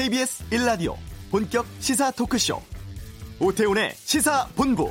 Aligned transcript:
KBS 0.00 0.44
1라디오 0.48 0.96
본격 1.30 1.66
시사 1.78 2.10
토크쇼 2.12 2.58
오태훈의 3.38 3.92
시사본부 3.96 4.90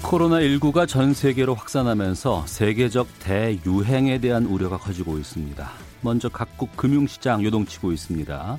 코로나19가 0.00 0.88
전 0.88 1.12
세계로 1.12 1.54
확산하면서 1.54 2.46
세계적 2.46 3.08
대유행에 3.18 4.20
대한 4.20 4.46
우려가 4.46 4.78
커지고 4.78 5.18
있습니다. 5.18 5.70
먼저 6.00 6.30
각국 6.30 6.74
금융시장 6.78 7.44
요동치고 7.44 7.92
있습니다. 7.92 8.56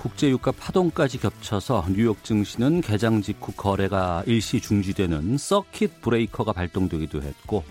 국제유가 0.00 0.50
파동까지 0.52 1.18
겹쳐서 1.18 1.84
뉴욕 1.90 2.24
증시는 2.24 2.80
개장 2.80 3.20
직후 3.20 3.52
거래가 3.52 4.22
일시 4.26 4.58
중지되는 4.58 5.36
서킷 5.36 6.00
브레이커가 6.00 6.54
발동되기도 6.54 7.20
했고 7.20 7.64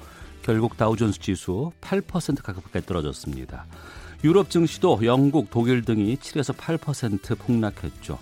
결국 0.44 0.78
다우존스 0.78 1.20
지수 1.22 1.72
8% 1.82 2.44
가깝게 2.44 2.82
떨어졌습니다. 2.82 3.66
유럽 4.24 4.52
증시도 4.52 5.00
영국, 5.06 5.50
독일 5.50 5.82
등이 5.82 6.18
7에서 6.18 6.56
8% 6.56 7.36
폭락했죠. 7.40 8.20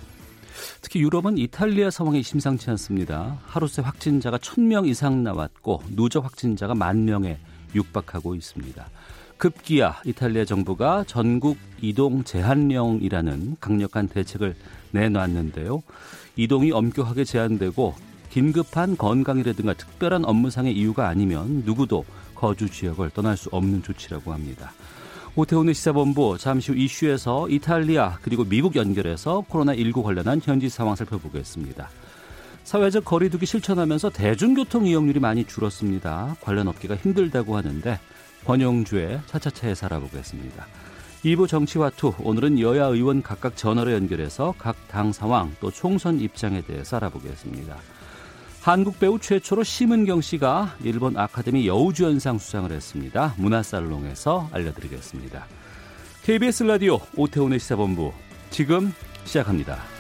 특히 0.81 1.01
유럽은 1.01 1.37
이탈리아 1.37 1.91
상황이 1.91 2.23
심상치 2.23 2.69
않습니다. 2.69 3.37
하루 3.45 3.67
새 3.67 3.81
확진자가 3.81 4.37
1000명 4.37 4.87
이상 4.87 5.21
나왔고 5.21 5.83
누적 5.89 6.23
확진자가 6.23 6.75
만 6.75 7.03
명에 7.03 7.39
육박하고 7.75 8.35
있습니다. 8.35 8.87
급기야 9.37 10.01
이탈리아 10.05 10.45
정부가 10.45 11.03
전국 11.05 11.57
이동 11.81 12.23
제한령이라는 12.23 13.57
강력한 13.59 14.07
대책을 14.07 14.55
내놨는데요. 14.91 15.83
이동이 16.35 16.71
엄격하게 16.71 17.23
제한되고 17.23 17.95
긴급한 18.29 18.97
건강이라든가 18.97 19.73
특별한 19.73 20.25
업무상의 20.25 20.73
이유가 20.75 21.07
아니면 21.07 21.63
누구도 21.65 22.05
거주 22.35 22.69
지역을 22.69 23.11
떠날 23.11 23.37
수 23.37 23.49
없는 23.51 23.83
조치라고 23.83 24.33
합니다. 24.33 24.71
오태훈의 25.35 25.75
시사본부 25.75 26.37
잠시 26.39 26.71
후 26.71 26.77
이슈에서 26.77 27.47
이탈리아 27.49 28.17
그리고 28.21 28.43
미국 28.43 28.75
연결해서 28.75 29.45
코로나19 29.49 30.03
관련한 30.03 30.41
현지 30.43 30.67
상황 30.67 30.95
살펴보겠습니다. 30.95 31.89
사회적 32.63 33.05
거리두기 33.05 33.45
실천하면서 33.45 34.09
대중교통 34.09 34.87
이용률이 34.87 35.19
많이 35.19 35.45
줄었습니다. 35.45 36.35
관련 36.41 36.67
업계가 36.67 36.95
힘들다고 36.95 37.55
하는데 37.55 37.99
권영주의 38.47 39.19
차차차에 39.25 39.75
살아보겠습니다. 39.75 40.65
2부 41.25 41.49
정치와투 41.49 42.13
오늘은 42.19 42.59
여야 42.61 42.85
의원 42.85 43.21
각각 43.21 43.57
전화로 43.57 43.91
연결해서 43.91 44.55
각 44.57 44.77
당 44.87 45.11
상황 45.11 45.53
또 45.59 45.69
총선 45.69 46.19
입장에 46.19 46.61
대해서 46.61 46.95
알아보겠습니다. 46.97 47.75
한국 48.61 48.99
배우 48.99 49.19
최초로 49.19 49.63
심은경 49.63 50.21
씨가 50.21 50.77
일본 50.83 51.17
아카데미 51.17 51.67
여우주연상 51.67 52.37
수상을 52.37 52.71
했습니다. 52.71 53.35
문화살롱에서 53.37 54.49
알려드리겠습니다. 54.51 55.45
KBS 56.23 56.63
라디오 56.63 56.99
오태훈의 57.15 57.59
시사본부 57.59 58.11
지금 58.49 58.93
시작합니다. 59.25 59.96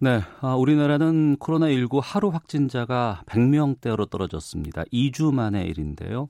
네, 0.00 0.20
아, 0.40 0.54
우리나라는 0.54 1.38
코로나19 1.38 2.00
하루 2.00 2.28
확진자가 2.28 3.22
100명대로 3.26 4.08
떨어졌습니다. 4.08 4.84
2주 4.92 5.34
만의 5.34 5.66
일인데요. 5.66 6.28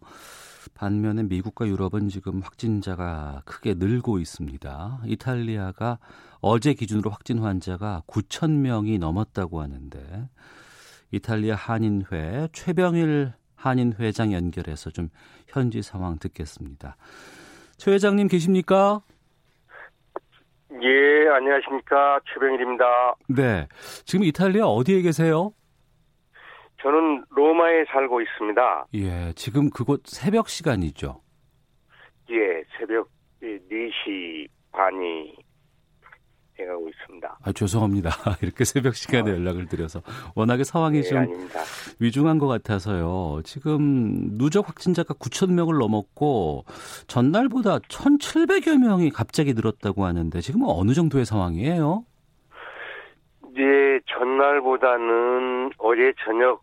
반면에 0.72 1.24
미국과 1.24 1.68
유럽은 1.68 2.08
지금 2.08 2.40
확진자가 2.40 3.42
크게 3.44 3.74
늘고 3.74 4.20
있습니다. 4.20 5.02
이탈리아가 5.04 5.98
어제 6.40 6.72
기준으로 6.72 7.10
확진 7.10 7.40
환자가 7.40 8.04
9천 8.06 8.52
명이 8.52 8.96
넘었다고 8.96 9.60
하는데 9.60 10.30
이탈리아 11.10 11.54
한인회 11.54 12.48
최병일 12.54 13.34
한인 13.54 13.92
회장 13.98 14.32
연결해서 14.32 14.88
좀 14.88 15.10
현지 15.46 15.82
상황 15.82 16.18
듣겠습니다. 16.18 16.96
최 17.76 17.92
회장님 17.92 18.28
계십니까? 18.28 19.02
예, 20.72 21.28
안녕하십니까. 21.30 22.20
최병일입니다. 22.32 23.14
네. 23.28 23.66
지금 24.04 24.24
이탈리아 24.24 24.66
어디에 24.66 25.00
계세요? 25.02 25.52
저는 26.82 27.24
로마에 27.30 27.84
살고 27.86 28.20
있습니다. 28.20 28.86
예, 28.94 29.32
지금 29.34 29.70
그곳 29.70 30.02
새벽 30.06 30.48
시간이죠? 30.48 31.20
예, 32.30 32.62
새벽 32.78 33.08
4시 33.42 34.46
반이 34.72 35.34
돼가고 36.58 36.88
있습니다. 36.88 37.38
아, 37.42 37.52
죄송합니다. 37.52 38.10
이렇게 38.42 38.64
새벽 38.64 38.94
시간에 38.96 39.30
어. 39.30 39.34
연락을 39.34 39.66
드려서 39.66 40.02
워낙에 40.34 40.64
상황이 40.64 41.00
네, 41.00 41.08
좀 41.08 41.18
아닙니다. 41.18 41.60
위중한 42.00 42.38
것 42.38 42.48
같아서요. 42.48 43.40
지금 43.44 44.36
누적 44.36 44.68
확진자가 44.68 45.14
9천 45.14 45.52
명을 45.52 45.78
넘었고 45.78 46.64
전날보다 47.06 47.78
1,700여 47.78 48.78
명이 48.78 49.10
갑자기 49.10 49.54
늘었다고 49.54 50.04
하는데 50.04 50.40
지금 50.40 50.62
어느 50.64 50.92
정도의 50.92 51.24
상황이에요? 51.24 52.04
이제 53.52 54.00
전날보다는 54.06 55.70
어제 55.78 56.12
저녁 56.24 56.62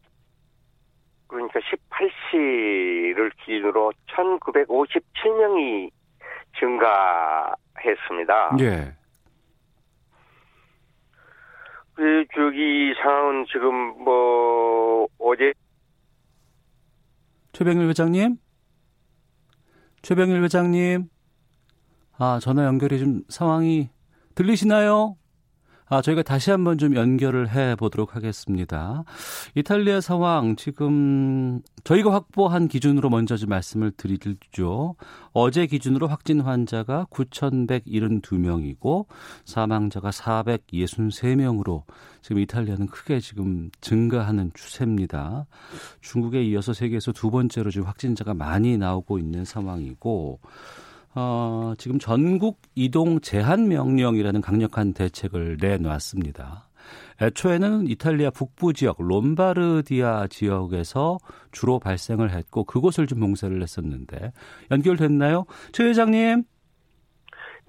그러니까 1.27 1.59
18시를 1.59 3.31
기준으로 3.43 3.91
1957명이 4.15 5.89
증가했습니다. 6.59 8.57
예. 8.61 8.93
그 11.95 12.25
저기 12.35 12.93
상황은 13.01 13.45
지금 13.51 14.03
뭐 14.03 15.07
어제 15.17 15.53
최병일 17.53 17.87
회장님, 17.89 18.37
최병일 20.01 20.43
회장님, 20.43 21.09
아 22.17 22.39
전화 22.41 22.65
연결이 22.65 22.99
좀 22.99 23.21
상황이 23.29 23.89
들리시나요? 24.35 25.15
아, 25.87 26.01
저희가 26.01 26.23
다시 26.23 26.49
한번 26.49 26.79
좀 26.79 26.95
연결을 26.95 27.51
해 27.51 27.75
보도록 27.75 28.15
하겠습니다. 28.15 29.03
이탈리아 29.53 30.01
상황 30.01 30.55
지금 30.55 31.61
저희가 31.83 32.11
확보한 32.11 32.67
기준으로 32.67 33.11
먼저 33.11 33.37
좀 33.37 33.49
말씀을 33.49 33.91
드리죠. 33.91 34.95
어제 35.31 35.67
기준으로 35.67 36.07
확진 36.07 36.41
환자가 36.41 37.05
9,172명이고 37.11 39.05
사망자가 39.45 40.09
463명으로 40.09 41.83
지금 42.23 42.41
이탈리아는 42.41 42.87
크게 42.87 43.19
지금 43.19 43.69
증가하는 43.79 44.49
추세입니다. 44.55 45.45
중국에 46.01 46.43
이어서 46.45 46.73
세계에서 46.73 47.11
두 47.11 47.29
번째로 47.29 47.69
지금 47.69 47.85
확진자가 47.85 48.33
많이 48.33 48.75
나오고 48.79 49.19
있는 49.19 49.45
상황이고 49.45 50.39
어, 51.15 51.73
지금 51.77 51.97
전국 51.97 52.61
이동 52.75 53.21
제한 53.21 53.67
명령이라는 53.69 54.41
강력한 54.41 54.93
대책을 54.93 55.57
내놨습니다. 55.61 56.67
애초에는 57.21 57.87
이탈리아 57.87 58.29
북부 58.29 58.73
지역 58.73 58.97
롬바르디아 58.99 60.27
지역에서 60.27 61.17
주로 61.51 61.79
발생을 61.79 62.31
했고 62.31 62.65
그곳을 62.65 63.07
좀 63.07 63.21
봉쇄를 63.21 63.61
했었는데 63.61 64.33
연결됐나요? 64.69 65.45
최 65.71 65.85
회장님. 65.85 66.43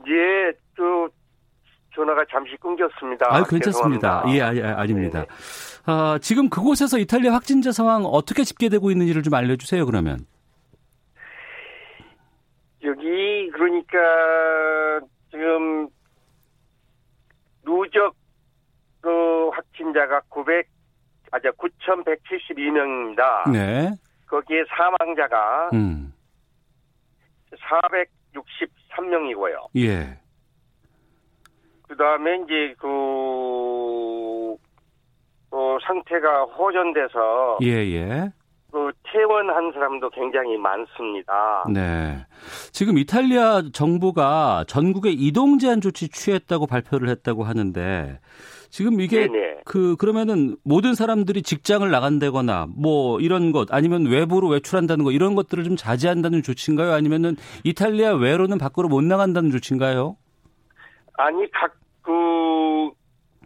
예, 0.09 0.53
또 0.77 1.09
전화가 1.95 2.25
잠시 2.31 2.57
끊겼습니다. 2.61 3.27
아, 3.31 3.45
괜찮습니다. 3.45 4.23
죄송합니다. 4.25 4.35
예, 4.35 4.43
아니, 4.43 4.61
아닙니다. 4.61 5.25
아, 5.87 6.19
지금 6.21 6.51
그곳에서 6.51 6.99
이탈리아 6.99 7.33
확진자 7.33 7.73
상황 7.73 8.05
어떻게 8.05 8.45
집계되고 8.45 8.91
있는지를 8.91 9.23
좀 9.23 9.33
알려 9.35 9.57
주세요. 9.57 9.87
그러면. 9.87 10.27
여기 12.87 13.51
그러니까 13.51 13.99
지금 15.31 15.89
누적 17.65 18.15
그 19.01 19.49
확진자가 19.49 20.21
900 20.29 20.69
아자 21.33 21.51
9,172명입니다. 21.51 23.51
네. 23.51 23.91
거기에 24.27 24.63
사망자가 24.69 25.71
음. 25.75 26.15
463명이고요. 27.53 29.69
예. 29.77 30.19
그다음에 31.89 32.37
이제 32.45 32.75
그, 32.79 34.57
그 35.51 35.79
상태가 35.87 36.45
호전돼서 36.45 37.59
예, 37.63 37.69
예. 37.69 38.31
그 38.77 38.93
퇴원한 39.05 39.73
사람도 39.73 40.11
굉장히 40.11 40.59
많습니다. 40.59 41.65
네. 41.73 42.27
지금 42.73 42.99
이탈리아 42.99 43.63
정부가 43.73 44.65
전국에 44.69 45.09
이동 45.13 45.59
제한 45.59 45.81
조치 45.81 46.11
취했다고 46.11 46.67
발표를 46.67 47.09
했다고 47.09 47.43
하는데 47.43 48.21
지금 48.69 49.01
이게 49.01 49.29
네네. 49.29 49.61
그 49.65 49.97
그러면은 49.97 50.59
모든 50.63 50.95
사람들이 50.95 51.41
직장을 51.41 51.91
나간다거나 51.91 52.67
뭐 52.77 53.19
이런 53.19 53.51
것 53.51 53.73
아니면 53.73 54.05
외부로 54.05 54.49
외출한다는 54.49 55.07
거 55.07 55.11
이런 55.11 55.37
것들을 55.37 55.65
좀 55.65 55.77
자제한다는 55.77 56.43
조치인가요? 56.43 56.93
아니면은 56.93 57.37
이탈리아 57.65 58.15
외로는 58.15 58.59
밖으로 58.59 58.89
못 58.89 59.03
나간다는 59.03 59.51
조치인가요? 59.53 60.19
아니 61.15 61.51
각 61.51 61.73
그, 62.03 62.91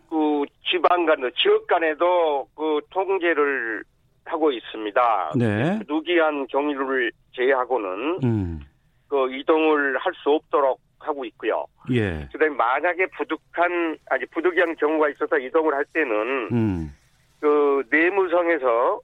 그 0.09 0.43
지방 0.69 1.06
간, 1.06 1.19
지역 1.41 1.69
간에도 1.69 2.49
그 2.56 2.81
통제를 2.91 3.85
하고 4.31 4.53
있습니다. 4.53 5.32
네. 5.37 5.81
누기한 5.88 6.47
경위를 6.47 7.11
제외하고는 7.35 8.21
음. 8.23 8.61
그 9.09 9.32
이동을 9.35 9.99
할 9.99 10.12
수 10.23 10.31
없도록 10.31 10.81
하고 11.00 11.25
있고요. 11.25 11.65
예. 11.93 12.29
그다음에 12.31 12.55
만약에 12.55 13.06
부득한 13.17 13.97
아니 14.11 14.27
부득이한 14.27 14.77
경우가 14.77 15.09
있어서 15.11 15.38
이동을 15.38 15.75
할 15.75 15.85
때는 15.87 16.49
음. 16.53 16.97
그 17.41 17.82
내무성에서 17.91 19.00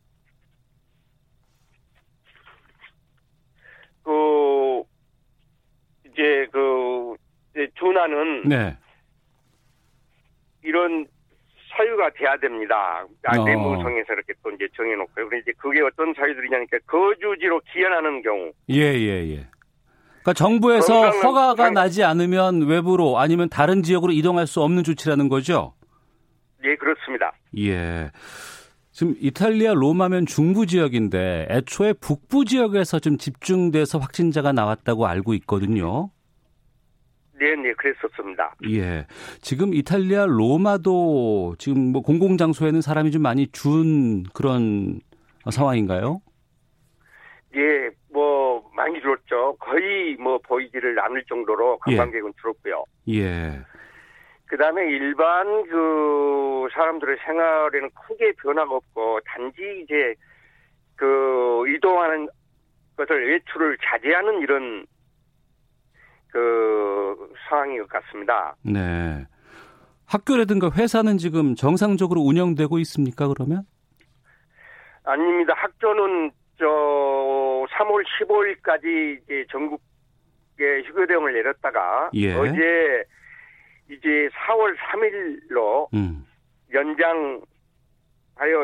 그 4.04 4.82
이제 6.06 6.46
그 6.52 7.16
이제 7.52 7.68
준하는 7.78 8.42
네. 8.48 8.76
이런 10.62 11.06
사유가 11.76 12.10
돼야 12.10 12.36
됩니다. 12.38 13.04
아, 13.24 13.38
어. 13.38 13.44
내무성에서 13.44 14.12
이렇게 14.14 14.32
또 14.42 14.50
이제 14.50 14.66
정해놓고요. 14.76 15.28
그런데 15.28 15.38
이제 15.38 15.52
그게 15.58 15.80
어떤 15.82 16.14
사유들이냐니까 16.14 16.78
거주지로 16.86 17.60
기한하는 17.72 18.22
경우, 18.22 18.52
예, 18.70 18.80
예, 18.94 19.28
예. 19.30 19.46
그러니까 20.22 20.32
정부에서 20.34 21.10
허가가 21.10 21.64
상- 21.66 21.74
나지 21.74 22.02
않으면 22.02 22.62
외부로 22.66 23.18
아니면 23.18 23.48
다른 23.48 23.82
지역으로 23.82 24.12
이동할 24.12 24.46
수 24.46 24.60
없는 24.62 24.82
조치라는 24.84 25.28
거죠? 25.28 25.74
예 26.64 26.74
그렇습니다. 26.76 27.32
예. 27.58 28.10
지금 28.90 29.14
이탈리아 29.20 29.74
로마면 29.74 30.24
중부 30.26 30.66
지역인데 30.66 31.48
애초에 31.50 31.92
북부 31.92 32.44
지역에서 32.46 32.98
좀 32.98 33.18
집중돼서 33.18 33.98
확진자가 33.98 34.52
나왔다고 34.52 35.06
알고 35.06 35.34
있거든요. 35.34 36.10
네, 37.38 37.54
네, 37.54 37.72
그랬었습니다. 37.74 38.54
예. 38.70 39.06
지금 39.40 39.74
이탈리아 39.74 40.26
로마도 40.26 41.54
지금 41.58 41.92
뭐 41.92 42.02
공공장소에는 42.02 42.80
사람이 42.80 43.10
좀 43.10 43.22
많이 43.22 43.46
준 43.48 44.24
그런 44.34 45.00
상황인가요? 45.50 46.20
예, 47.54 47.90
뭐 48.10 48.70
많이 48.74 49.00
줄었죠. 49.00 49.56
거의 49.58 50.16
뭐 50.16 50.38
보이지를 50.38 50.98
않을 51.00 51.24
정도로 51.28 51.78
관광객은 51.78 52.32
줄었고요. 52.40 52.84
예. 53.08 53.60
그 54.46 54.56
다음에 54.56 54.88
일반 54.88 55.46
그 55.68 56.68
사람들의 56.72 57.18
생활에는 57.24 57.90
크게 57.90 58.32
변화가 58.40 58.76
없고 58.76 59.20
단지 59.26 59.82
이제 59.82 60.14
그 60.94 61.64
이동하는 61.68 62.28
것을 62.96 63.28
외출을 63.28 63.76
자제하는 63.82 64.40
이런 64.40 64.86
그 66.36 67.32
상황인 67.48 67.78
것 67.78 67.88
같습니다. 67.88 68.54
네. 68.62 69.26
학교라든가 70.04 70.70
회사는 70.70 71.16
지금 71.16 71.54
정상적으로 71.54 72.20
운영되고 72.20 72.78
있습니까, 72.80 73.26
그러면? 73.26 73.62
아닙니다. 75.04 75.54
학교는 75.56 76.30
저 76.58 76.66
3월 77.70 78.04
15일까지 78.20 79.22
이제 79.22 79.46
전국에 79.50 80.82
휴교 80.84 81.06
대응을 81.06 81.32
내렸다가 81.32 82.10
예. 82.12 82.34
어제 82.34 83.04
이제 83.90 84.28
4월 84.46 84.76
3일로 84.76 85.88
음. 85.94 86.26
연장하여 86.72 87.46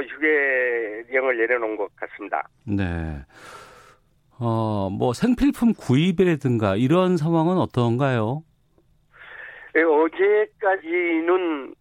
휴게 0.08 1.04
대응을 1.08 1.38
내려놓은 1.38 1.76
것 1.78 1.88
같습니다. 1.96 2.46
네. 2.64 3.24
어, 4.44 4.90
뭐 4.90 5.12
생필품 5.12 5.72
구입이라든가 5.74 6.74
이런 6.74 7.16
상황은 7.16 7.58
어떤가요? 7.58 8.42
예, 9.76 9.82
어제까지는 9.82 11.74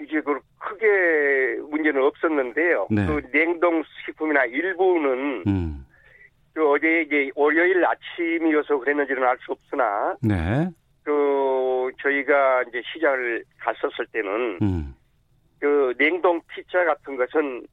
이제 0.00 0.20
그 0.20 0.40
크게 0.58 1.60
문제는 1.70 2.02
없었는데요. 2.02 2.88
네. 2.90 3.06
그 3.06 3.22
냉동식품이나 3.32 4.44
일부는 4.46 5.44
음. 5.46 5.86
그 6.52 6.68
어제 6.68 7.02
이제 7.02 7.30
월요일 7.36 7.84
아침이어서 7.86 8.78
그랬는지는 8.80 9.22
알 9.22 9.38
수 9.46 9.52
없으나 9.52 10.16
네. 10.20 10.68
그 11.04 11.92
저희가 12.02 12.64
이제 12.64 12.82
시장을 12.92 13.44
갔었을 13.60 14.04
때는 14.12 14.58
음. 14.62 14.94
그 15.60 15.94
냉동 15.96 16.40
피자 16.48 16.84
같은 16.84 17.16
것은 17.16 17.64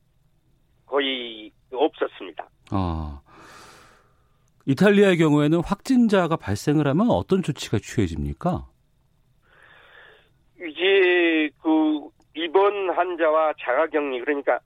거의 0.86 1.52
없었습니다. 1.74 2.48
어. 2.72 3.20
이탈리아의 4.66 5.18
경우에는 5.18 5.62
확진자가 5.64 6.38
발생을 6.38 6.88
하면 6.88 7.10
어떤 7.10 7.44
조치가 7.44 7.78
취해집니까? 7.80 8.66
이제 10.58 11.50
그 11.62 12.10
입원 12.34 12.90
환자와 12.90 13.54
자가격리 13.60 14.20
그러니까 14.22 14.60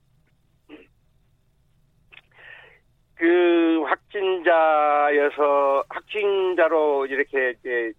그 3.16 3.84
확진자여서 3.86 5.84
확진자로 5.90 7.06
이렇게 7.08 7.54
이제 7.60 7.92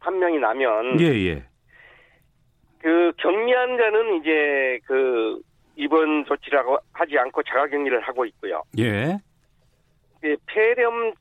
판명이 0.00 0.38
나면 0.38 1.00
예, 1.00 1.04
예. 1.04 1.44
그 2.80 3.12
격리 3.18 3.52
환자는 3.52 4.20
이제 4.20 4.80
그 4.84 5.40
입원 5.76 6.24
조치라고 6.24 6.78
하지 6.92 7.16
않고 7.16 7.44
자가격리를 7.44 8.00
하고 8.00 8.24
있고요. 8.24 8.62
예. 8.78 9.18
그 10.20 10.36
폐렴의 10.46 11.14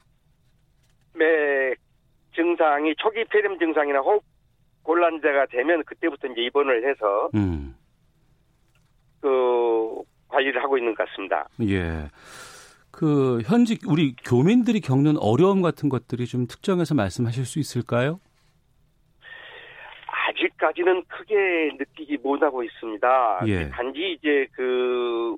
증상이 2.36 2.96
초기 2.98 3.24
폐렴 3.26 3.58
증상이나 3.58 4.00
호흡 4.00 4.24
곤란자가 4.84 5.48
되면 5.48 5.84
그때부터 5.84 6.28
이제 6.28 6.42
입원을 6.42 6.88
해서 6.88 7.30
음. 7.36 7.76
그 9.22 10.02
관리를 10.30 10.62
하고 10.64 10.78
있는 10.78 10.96
것 10.96 11.08
같습니다. 11.10 11.48
예. 11.62 12.10
그 12.92 13.42
현직 13.46 13.82
우리 13.88 14.16
교민들이 14.16 14.80
겪는 14.80 15.18
어려움 15.18 15.62
같은 15.62 15.90
것들이 15.90 16.26
좀 16.26 16.48
특정해서 16.48 16.96
말씀하실 16.96 17.46
수 17.46 17.60
있을까요? 17.60 18.20
아직까지는 20.30 21.04
크게 21.08 21.72
느끼지 21.78 22.18
못하고 22.24 22.64
있습니다. 22.64 23.42
예. 23.48 23.70
단지 23.70 24.14
이제 24.18 24.48
그 24.52 25.36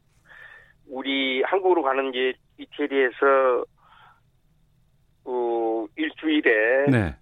우리 0.87 1.41
한국으로 1.43 1.83
가는 1.83 2.09
이제 2.09 2.33
이태리에서 2.59 3.65
그 5.23 5.87
일주일에 5.95 6.85
네. 6.91 7.15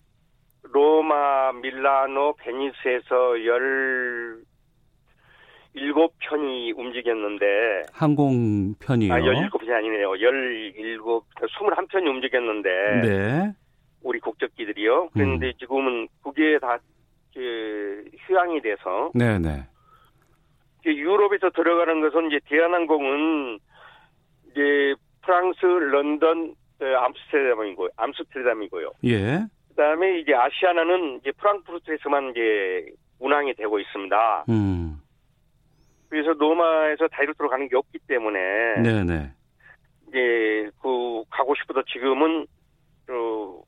로마, 0.63 1.53
밀라노, 1.53 2.35
베니스에서 2.37 3.45
열 3.45 4.41
일곱 5.73 6.13
편이 6.19 6.71
움직였는데 6.71 7.83
항공편이요. 7.93 9.13
아, 9.13 9.19
17편이 9.19 9.71
아니네요. 9.71 10.15
17, 10.17 10.73
21편이 10.73 12.07
움직였는데 12.07 12.69
네. 13.03 13.53
우리 14.01 14.19
국적기들이요. 14.19 15.09
그런데 15.13 15.53
지금은 15.59 16.07
그게 16.23 16.57
다 16.59 16.79
그, 17.33 18.05
휴양이 18.25 18.59
돼서 18.61 19.11
네, 19.13 19.37
네. 19.37 19.67
유럽에서 20.85 21.49
들어가는 21.51 22.01
것은 22.01 22.27
이제 22.27 22.39
대한항공은 22.45 23.59
이제 24.51 24.95
프랑스, 25.27 25.65
런던, 25.65 26.55
어, 26.79 26.85
암스테르담이고 26.85 27.89
암스테르담이고요. 27.97 28.91
예. 29.05 29.45
그다음에 29.69 30.19
이제 30.19 30.33
아시아나는 30.33 31.19
이제 31.19 31.33
프랑크푸르트에서만 31.33 32.31
이제 32.31 32.85
운항이 33.19 33.53
되고 33.55 33.77
있습니다. 33.77 34.45
음. 34.47 34.97
그래서 36.09 36.31
로마에서 36.31 37.09
다이루트로 37.09 37.49
가는 37.49 37.67
게 37.67 37.75
없기 37.75 37.99
때문에 38.07 38.39
네, 38.81 39.03
네. 39.03 39.31
이제 40.07 40.69
그 40.81 41.23
가고 41.29 41.53
싶어도 41.55 41.83
지금은 41.83 42.47
어, 43.09 43.61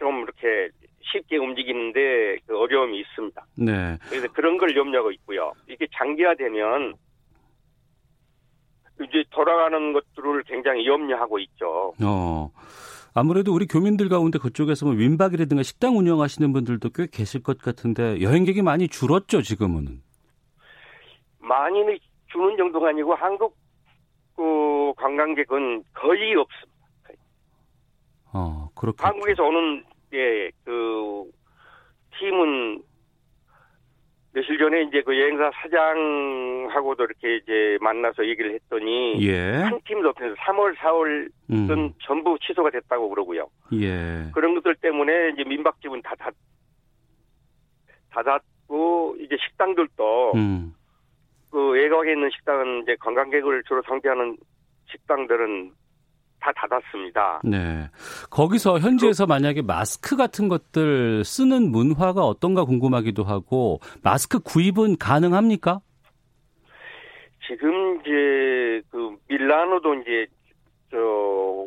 좀 0.00 0.22
이렇게 0.22 0.68
쉽게 1.00 1.36
움직이는데 1.36 2.38
그 2.44 2.58
어려움이 2.58 2.98
있습니다. 2.98 3.46
네. 3.56 3.96
그래서 4.08 4.26
그런 4.32 4.58
걸 4.58 4.76
염려하고 4.76 5.12
있고요. 5.12 5.52
이게 5.68 5.86
장기화되면 5.96 6.94
이제 9.02 9.24
돌아가는 9.30 9.92
것들을 9.92 10.42
굉장히 10.44 10.86
염려하고 10.86 11.38
있죠. 11.40 11.92
어. 12.02 12.50
아무래도 13.14 13.52
우리 13.52 13.66
교민들 13.66 14.08
가운데 14.08 14.38
그쪽에서 14.38 14.86
뭐 14.86 14.94
민박이라든가 14.94 15.62
식당 15.62 15.96
운영하시는 15.96 16.52
분들도 16.52 16.90
꽤 16.90 17.06
계실 17.10 17.42
것 17.42 17.58
같은데 17.58 18.20
여행객이 18.20 18.62
많이 18.62 18.88
줄었죠, 18.88 19.42
지금은. 19.42 20.02
많이 21.38 21.78
주는 22.32 22.56
정도가 22.56 22.88
아니고 22.88 23.14
한국 23.14 23.56
그 24.34 24.92
관광객은 24.96 25.84
거의 25.94 26.34
없습니다. 26.34 26.74
어, 28.32 28.68
그렇게. 28.74 28.96
한국에서 29.00 29.44
오는 29.44 29.84
예, 30.12 30.50
그 30.64 31.30
팀은 32.18 32.82
며칠 34.32 34.58
전에 34.74 34.82
이제 34.82 35.02
그 35.02 35.18
여행사 35.18 35.50
사장하고도 35.54 37.04
이렇게 37.04 37.36
이제 37.36 37.78
만나서 37.80 38.26
얘기를 38.26 38.52
했더니 38.54 39.24
예. 39.24 39.52
한 39.62 39.80
팀도 39.86 40.08
없어서 40.08 40.34
3월, 40.34 40.76
4월은 40.76 41.30
음. 41.50 41.92
전부 42.02 42.36
취소가 42.40 42.70
됐다고 42.70 43.08
그러고요. 43.08 43.48
예. 43.74 44.30
그런 44.34 44.54
것들 44.56 44.74
때문에 44.76 45.30
이제 45.30 45.44
민박집은 45.48 46.02
다 46.02 46.14
닫, 46.18 46.34
닫았, 48.10 48.24
닫았고 48.24 49.16
이제 49.20 49.36
식당들도 49.48 50.32
음. 50.34 50.74
그 51.50 51.70
외곽에 51.70 52.12
있는 52.12 52.30
식당은 52.30 52.82
이제 52.82 52.96
관광객을 52.98 53.62
주로 53.68 53.80
상대하는 53.82 54.36
식당들은 54.90 55.70
다 56.44 56.52
닫았습니다. 56.54 57.40
네. 57.42 57.88
거기서 58.30 58.78
현지에서 58.78 59.26
만약에 59.26 59.62
마스크 59.62 60.14
같은 60.16 60.48
것들 60.48 61.24
쓰는 61.24 61.70
문화가 61.70 62.22
어떤가 62.22 62.64
궁금하기도 62.64 63.24
하고 63.24 63.80
마스크 64.02 64.38
구입은 64.40 64.98
가능합니까? 64.98 65.80
지금 67.46 68.00
이제 68.00 68.82
그 68.90 69.16
밀라노도 69.28 69.94
이제 69.94 70.26
저 70.90 71.66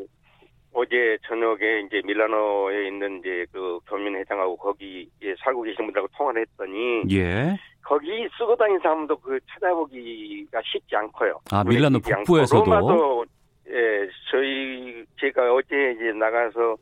어제 0.74 1.18
저녁에 1.28 1.82
이제 1.88 2.02
밀라노에 2.06 2.88
있는 2.88 3.20
이제 3.20 3.46
그 3.52 3.80
교민회장하고 3.90 4.58
거기 4.58 5.10
에 5.24 5.34
살고 5.44 5.64
계신 5.64 5.86
분들하고 5.86 6.08
통화를 6.16 6.42
했더니 6.44 7.02
예. 7.12 7.58
거기 7.84 8.28
쓰고 8.38 8.56
다니는 8.56 8.80
사람도 8.82 9.18
그 9.18 9.40
찾아보기가 9.50 10.62
쉽지 10.66 10.96
않고요. 10.96 11.40
아, 11.52 11.64
밀라노. 11.64 12.00
북부에서도? 12.00 12.66
로마도 12.66 13.26
예, 13.70 14.10
저희 14.32 15.06
제가 15.20 15.54
어제 15.54 15.94
이제 15.96 16.12
나가서 16.14 16.78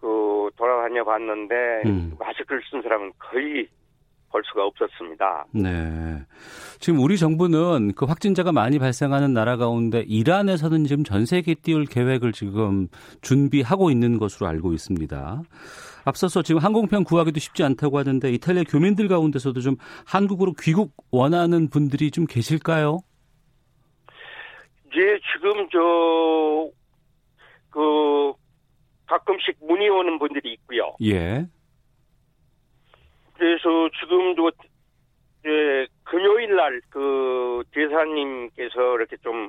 그 0.00 0.50
돌아다녀 0.56 1.04
봤는데 1.04 1.54
음. 1.86 2.16
마스크를 2.18 2.60
쓴 2.70 2.82
사람은 2.82 3.12
거의 3.18 3.68
볼 4.30 4.42
수가 4.46 4.64
없었습니다. 4.66 5.46
네. 5.52 6.24
지금 6.80 6.98
우리 7.00 7.16
정부는 7.18 7.92
그 7.94 8.06
확진자가 8.06 8.50
많이 8.50 8.78
발생하는 8.78 9.32
나라 9.32 9.56
가운데 9.56 10.00
이란에서는 10.08 10.84
지금 10.86 11.04
전 11.04 11.26
세계 11.26 11.54
띄울 11.54 11.84
계획을 11.84 12.32
지금 12.32 12.88
준비하고 13.20 13.90
있는 13.90 14.18
것으로 14.18 14.48
알고 14.48 14.72
있습니다. 14.72 15.42
앞서서 16.04 16.42
지금 16.42 16.60
항공편 16.60 17.04
구하기도 17.04 17.38
쉽지 17.38 17.62
않다고 17.62 17.98
하는데 17.98 18.28
이탈리아 18.32 18.64
교민들 18.64 19.06
가운데서도 19.06 19.60
좀 19.60 19.76
한국으로 20.06 20.54
귀국 20.60 20.92
원하는 21.12 21.68
분들이 21.68 22.10
좀 22.10 22.26
계실까요? 22.26 23.00
이제 24.92 25.18
지금 25.32 25.68
저 25.70 26.70
그 27.72 28.32
가끔씩 29.06 29.56
문의 29.66 29.88
오는 29.88 30.18
분들이 30.18 30.52
있고요. 30.52 30.94
예. 31.02 31.46
그래서 33.34 33.88
지금도 33.98 34.50
이제 35.40 35.86
금요일 36.04 36.54
날 36.54 36.80
그 36.90 37.64
대사님께서 37.72 38.94
이렇게 38.96 39.16
좀 39.16 39.48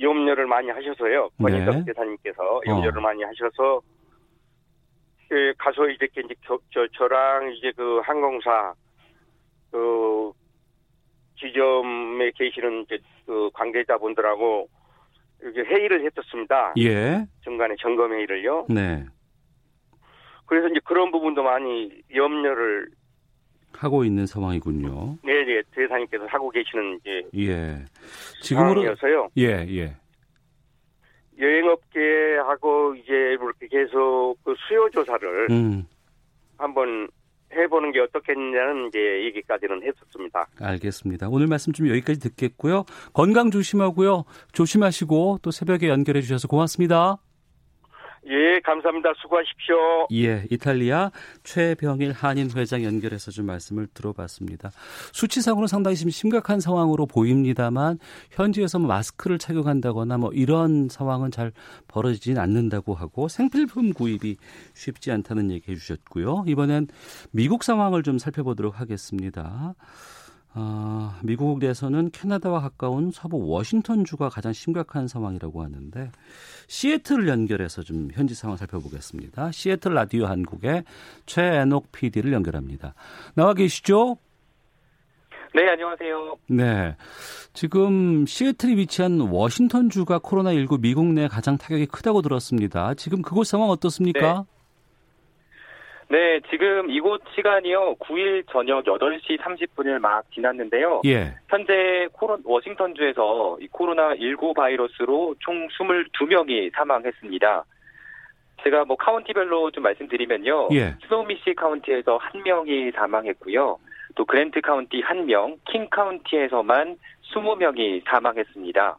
염려를 0.00 0.46
많이 0.46 0.70
하셔서요. 0.70 1.28
권인덕 1.40 1.76
네. 1.76 1.84
대사님께서 1.86 2.62
염려를 2.66 3.00
많이 3.00 3.22
하셔서 3.22 3.80
예, 5.32 5.52
가서 5.58 5.86
이렇게 5.86 6.22
이제 6.22 6.34
저, 6.46 6.58
저 6.72 6.86
저랑 6.96 7.52
이제 7.52 7.72
그 7.76 8.00
항공사 8.00 8.74
그 9.70 10.32
지점에 11.44 12.30
계시는 12.34 12.86
그 13.26 13.50
관계자분들하고 13.52 14.68
이렇게 15.42 15.60
회의를 15.60 16.04
했었습니다. 16.06 16.72
예. 16.78 17.26
중간에 17.42 17.74
점검 17.80 18.12
회의를요. 18.12 18.66
네. 18.70 19.04
그래서 20.46 20.68
이제 20.68 20.80
그런 20.84 21.10
부분도 21.10 21.42
많이 21.42 21.90
염려를 22.14 22.88
하고 23.72 24.04
있는 24.04 24.26
상황이군요. 24.26 25.18
네, 25.22 25.44
네, 25.44 25.62
대사님께서 25.72 26.26
하고 26.26 26.50
계시는 26.50 27.00
이제 27.00 27.22
예. 27.36 27.84
지금으로 28.40 28.82
상황이어서요. 28.82 29.28
예, 29.38 29.66
예. 29.68 29.96
여행업계하고 31.38 32.94
이제 32.94 33.12
이렇게 33.12 33.66
계속 33.66 34.36
그 34.44 34.54
수요 34.68 34.88
조사를 34.90 35.48
음. 35.50 35.84
한번 36.56 37.08
해보는 37.56 37.92
게 37.92 38.00
어떻겠냐는 38.00 38.88
이제 38.88 38.98
얘기까지는 39.26 39.82
했었습니다. 39.82 40.46
알겠습니다. 40.60 41.28
오늘 41.30 41.46
말씀 41.46 41.72
좀 41.72 41.88
여기까지 41.88 42.20
듣겠고요. 42.20 42.84
건강 43.12 43.50
조심하고요. 43.50 44.24
조심하시고 44.52 45.38
또 45.42 45.50
새벽에 45.50 45.88
연결해 45.88 46.20
주셔서 46.20 46.48
고맙습니다. 46.48 47.18
예, 48.26 48.60
감사합니다. 48.60 49.12
수고하십시오. 49.20 50.08
예, 50.12 50.46
이탈리아 50.50 51.10
최병일 51.42 52.12
한인 52.12 52.50
회장 52.56 52.82
연결해서 52.82 53.30
좀 53.30 53.46
말씀을 53.46 53.86
들어봤습니다. 53.92 54.70
수치상으로 55.12 55.66
상당히 55.66 55.96
좀 55.96 56.10
심각한 56.10 56.60
상황으로 56.60 57.06
보입니다만 57.06 57.98
현지에서 58.30 58.78
뭐 58.78 58.88
마스크를 58.88 59.38
착용한다거나 59.38 60.16
뭐 60.18 60.32
이런 60.32 60.88
상황은 60.88 61.30
잘 61.30 61.52
벌어지진 61.88 62.38
않는다고 62.38 62.94
하고 62.94 63.28
생필품 63.28 63.92
구입이 63.92 64.36
쉽지 64.74 65.10
않다는 65.12 65.50
얘기 65.50 65.72
해 65.72 65.76
주셨고요. 65.76 66.44
이번엔 66.46 66.88
미국 67.30 67.62
상황을 67.62 68.02
좀 68.02 68.18
살펴보도록 68.18 68.80
하겠습니다. 68.80 69.74
아, 70.56 71.18
미국 71.24 71.58
내에서는 71.58 72.10
캐나다와 72.12 72.60
가까운 72.60 73.10
서부 73.10 73.48
워싱턴주가 73.48 74.28
가장 74.28 74.52
심각한 74.52 75.08
상황이라고 75.08 75.62
하는데 75.64 76.10
시애틀을 76.68 77.26
연결해서 77.26 77.82
좀 77.82 78.08
현지 78.12 78.36
상황 78.36 78.56
살펴보겠습니다. 78.56 79.50
시애틀 79.50 79.94
라디오 79.94 80.26
한국의 80.26 80.84
최애녹 81.26 81.90
PD를 81.90 82.32
연결합니다. 82.32 82.94
나와 83.34 83.52
계시죠? 83.54 84.18
네, 85.54 85.68
안녕하세요. 85.68 86.36
네. 86.48 86.96
지금 87.52 88.26
시애틀이 88.26 88.76
위치한 88.76 89.20
워싱턴주가 89.20 90.20
코로나19 90.20 90.80
미국 90.80 91.06
내 91.06 91.26
가장 91.28 91.58
타격이 91.58 91.86
크다고 91.86 92.22
들었습니다. 92.22 92.94
지금 92.94 93.22
그곳 93.22 93.46
상황 93.46 93.70
어떻습니까? 93.70 94.44
네, 94.48 94.53
지금 96.50 96.90
이곳 96.90 97.22
시간이요. 97.34 97.96
9일 97.96 98.44
저녁 98.50 98.84
8시 98.84 99.38
30분을 99.38 99.98
막 99.98 100.24
지났는데요. 100.32 101.02
예. 101.06 101.34
현재 101.48 102.06
코로, 102.12 102.38
워싱턴주에서 102.44 103.58
이 103.60 103.68
코로나19 103.68 104.54
바이러스로 104.54 105.34
총 105.40 105.66
22명이 105.68 106.72
사망했습니다. 106.74 107.64
제가 108.62 108.84
뭐 108.84 108.96
카운티별로 108.96 109.70
좀 109.72 109.82
말씀드리면요. 109.82 110.68
예. 110.72 110.94
스노미시 111.06 111.54
카운티에서 111.54 112.16
한 112.18 112.42
명이 112.42 112.92
사망했고요. 112.92 113.78
또 114.14 114.24
그랜트 114.24 114.60
카운티 114.60 115.00
한 115.00 115.26
명, 115.26 115.56
킹 115.70 115.88
카운티에서만 115.90 116.96
20명이 117.32 118.04
사망했습니다. 118.06 118.98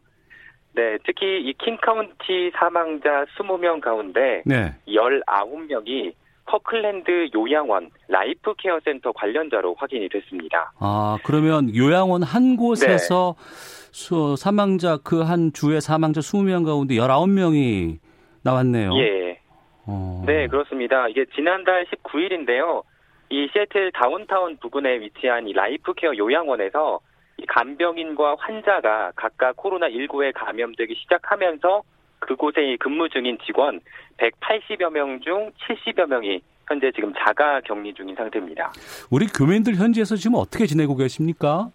네, 0.74 0.98
특히 1.04 1.40
이 1.40 1.54
킹 1.54 1.78
카운티 1.80 2.50
사망자 2.54 3.24
20명 3.38 3.80
가운데 3.80 4.42
네. 4.44 4.72
19명이 4.86 6.12
커클랜드 6.46 7.30
요양원 7.34 7.90
라이프 8.08 8.54
케어 8.56 8.78
센터 8.84 9.12
관련자로 9.12 9.74
확인이 9.78 10.08
됐습니다. 10.08 10.72
아, 10.78 11.18
그러면 11.24 11.74
요양원 11.74 12.22
한 12.22 12.56
곳에서 12.56 13.34
수, 13.38 14.36
사망자 14.36 14.98
그 14.98 15.22
한 15.22 15.52
주의 15.52 15.80
사망자 15.80 16.20
20명 16.20 16.64
가운데 16.64 16.94
19명이 16.94 17.98
나왔네요. 18.44 18.90
예. 18.98 19.40
어. 19.86 20.22
네, 20.26 20.46
그렇습니다. 20.46 21.08
이게 21.08 21.24
지난달 21.34 21.84
19일인데요. 21.86 22.82
이 23.30 23.48
시애틀 23.52 23.90
다운타운 23.92 24.58
부근에 24.58 25.00
위치한 25.00 25.48
이 25.48 25.52
라이프 25.52 25.92
케어 25.94 26.16
요양원에서 26.16 27.00
이 27.38 27.46
간병인과 27.46 28.36
환자가 28.38 29.12
각각 29.16 29.56
코로나19에 29.56 30.32
감염되기 30.34 30.94
시작하면서 30.94 31.82
그곳에 32.26 32.76
근무 32.78 33.08
중인 33.08 33.38
직원 33.44 33.80
180여 34.18 34.90
명 34.90 35.20
중 35.20 35.50
70여 35.68 36.06
명이 36.06 36.40
현재 36.68 36.90
지금 36.92 37.12
자가 37.14 37.60
격리 37.60 37.94
중인 37.94 38.14
상태입니다. 38.16 38.72
우리 39.10 39.26
교민들 39.26 39.76
현지에서 39.76 40.16
지금 40.16 40.36
어떻게 40.36 40.66
지내고 40.66 40.96
계십니까? 40.96 41.70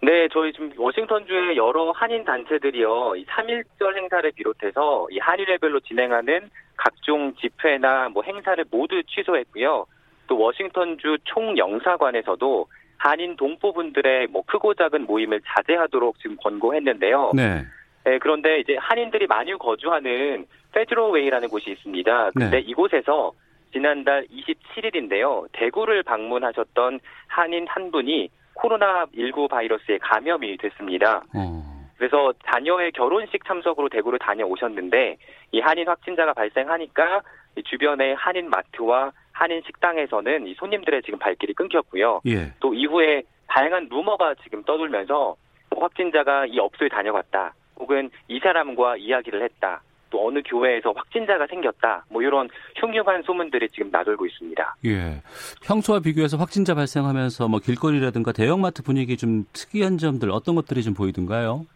네, 0.00 0.28
저희 0.32 0.52
지금 0.52 0.70
워싱턴주의 0.76 1.56
여러 1.56 1.90
한인 1.90 2.24
단체들이요, 2.24 3.16
이 3.16 3.24
3.1절 3.26 3.96
행사를 3.96 4.30
비롯해서 4.30 5.08
이 5.10 5.18
한인회별로 5.18 5.80
진행하는 5.80 6.50
각종 6.76 7.34
집회나 7.34 8.10
뭐 8.10 8.22
행사를 8.22 8.64
모두 8.70 9.02
취소했고요. 9.02 9.86
또 10.28 10.38
워싱턴주 10.38 11.18
총영사관에서도 11.24 12.66
한인 12.98 13.34
동포분들의 13.36 14.28
뭐 14.28 14.42
크고 14.46 14.74
작은 14.74 15.06
모임을 15.06 15.40
자제하도록 15.46 16.18
지금 16.20 16.36
권고했는데요. 16.36 17.32
네. 17.34 17.64
네, 18.08 18.18
그런데 18.18 18.60
이제 18.60 18.74
한인들이 18.80 19.26
많이 19.26 19.52
거주하는 19.52 20.46
페드로웨이라는 20.72 21.48
곳이 21.48 21.70
있습니다. 21.72 22.30
근데 22.30 22.56
네. 22.56 22.58
이곳에서 22.60 23.32
지난달 23.70 24.26
27일인데요. 24.28 25.46
대구를 25.52 26.02
방문하셨던 26.04 27.00
한인 27.26 27.66
한 27.68 27.90
분이 27.90 28.30
코로나19 28.54 29.50
바이러스에 29.50 29.98
감염이 29.98 30.56
됐습니다. 30.56 31.22
어. 31.36 31.68
그래서 31.98 32.32
자녀의 32.46 32.92
결혼식 32.92 33.44
참석으로 33.44 33.90
대구를 33.90 34.18
다녀오셨는데 34.20 35.18
이 35.52 35.60
한인 35.60 35.86
확진자가 35.86 36.32
발생하니까 36.32 37.20
이 37.56 37.62
주변의 37.64 38.14
한인 38.14 38.48
마트와 38.48 39.12
한인 39.32 39.60
식당에서는 39.66 40.46
이 40.46 40.54
손님들의 40.54 41.02
지금 41.02 41.18
발길이 41.18 41.52
끊겼고요. 41.52 42.22
예. 42.26 42.52
또 42.60 42.72
이후에 42.72 43.22
다양한 43.48 43.88
루머가 43.90 44.34
지금 44.42 44.62
떠돌면서 44.62 45.36
뭐 45.70 45.82
확진자가 45.82 46.46
이 46.46 46.58
업소에 46.58 46.88
다녀갔다. 46.88 47.52
혹은 47.78 48.10
이 48.28 48.38
사람과 48.40 48.96
이야기를 48.96 49.42
했다. 49.42 49.80
또 50.10 50.26
어느 50.26 50.40
교회에서 50.42 50.92
확진자가 50.92 51.46
생겼다. 51.46 52.04
뭐 52.08 52.22
이런 52.22 52.48
흉흉한 52.76 53.22
소문들이 53.22 53.68
지금 53.68 53.90
나돌고 53.90 54.26
있습니다. 54.26 54.76
예. 54.86 55.20
평소와 55.64 56.00
비교해서 56.00 56.36
확진자 56.38 56.74
발생하면서 56.74 57.48
뭐 57.48 57.60
길거리라든가 57.60 58.32
대형마트 58.32 58.82
분위기 58.82 59.16
좀 59.16 59.44
특이한 59.52 59.98
점들 59.98 60.30
어떤 60.30 60.54
것들이 60.54 60.82
좀 60.82 60.94
보이던가요? 60.94 61.66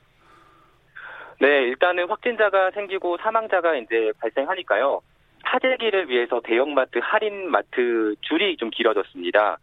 네, 1.40 1.48
일단은 1.64 2.08
확진자가 2.08 2.70
생기고 2.70 3.18
사망자가 3.18 3.76
이제 3.76 4.12
발생하니까요. 4.20 5.00
사재기를 5.44 6.08
위해서 6.08 6.40
대형마트, 6.42 7.00
할인마트 7.02 8.14
줄이 8.20 8.56
좀 8.56 8.70
길어졌습니다. 8.70 9.58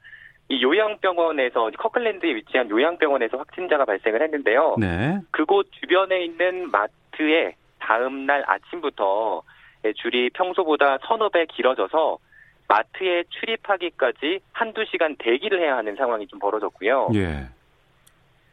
이 0.50 0.64
요양병원에서 0.64 1.72
커클랜드에 1.78 2.36
위치한 2.36 2.70
요양병원에서 2.70 3.38
확진자가 3.38 3.86
발생을 3.86 4.22
했는데요. 4.24 4.76
네. 4.80 5.20
그곳 5.32 5.72
주변에 5.72 6.24
있는 6.24 6.70
마트에 6.72 7.56
다음 7.80 8.26
날 8.26 8.44
아침부터 8.48 9.44
줄이 9.96 10.30
평소보다 10.32 10.98
서너 11.04 11.30
배 11.30 11.46
길어져서 11.46 12.18
마트에 12.68 13.24
출입하기까지 13.30 14.40
한두 14.52 14.86
시간 14.86 15.16
대기를 15.18 15.62
해야 15.62 15.78
하는 15.78 15.96
상황이 15.96 16.28
좀 16.28 16.40
벌어졌고요. 16.40 17.10
예. 17.16 17.48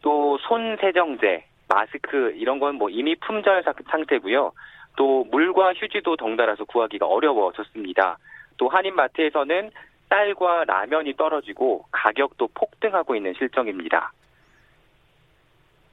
또 0.03 0.39
손 0.39 0.77
세정제, 0.81 1.45
마스크 1.69 2.33
이런 2.37 2.59
건 2.61 2.77
뭐 2.77 2.91
이미 2.91 3.17
품절 3.17 3.65
상태고요. 3.91 4.53
또 4.97 5.25
물과 5.31 5.75
휴지도 5.75 6.17
덩달아서 6.17 6.65
구하기가 6.65 7.07
어려워졌습니다. 7.07 8.19
또 8.59 8.69
한인마트에서는 8.69 9.71
쌀과 10.09 10.65
라면이 10.65 11.15
떨어지고 11.17 11.85
가격도 11.91 12.49
폭등하고 12.55 13.17
있는 13.17 13.35
실정입니다. 13.37 14.13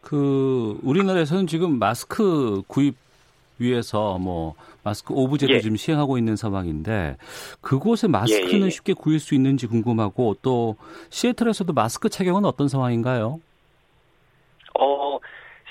그 0.02 0.78
우리나라에서는 0.84 1.48
지금 1.48 1.80
마스크 1.80 2.62
구입 2.68 2.96
위해서 3.58 4.18
뭐 4.18 4.56
마스크 4.84 5.14
오브제도 5.14 5.54
예. 5.54 5.60
지금 5.60 5.78
시행하고 5.78 6.18
있는 6.18 6.36
상황인데 6.36 7.18
그곳에 7.62 8.08
마스크는 8.08 8.62
예, 8.62 8.66
예. 8.66 8.70
쉽게 8.70 8.94
구할 8.94 9.20
수 9.20 9.34
있는지 9.34 9.68
궁금하고 9.68 10.36
또 10.42 10.76
시애틀에서도 11.10 11.72
마스크 11.74 12.10
착용은 12.10 12.46
어떤 12.46 12.68
상황인가요? 12.68 13.40
어, 14.80 15.20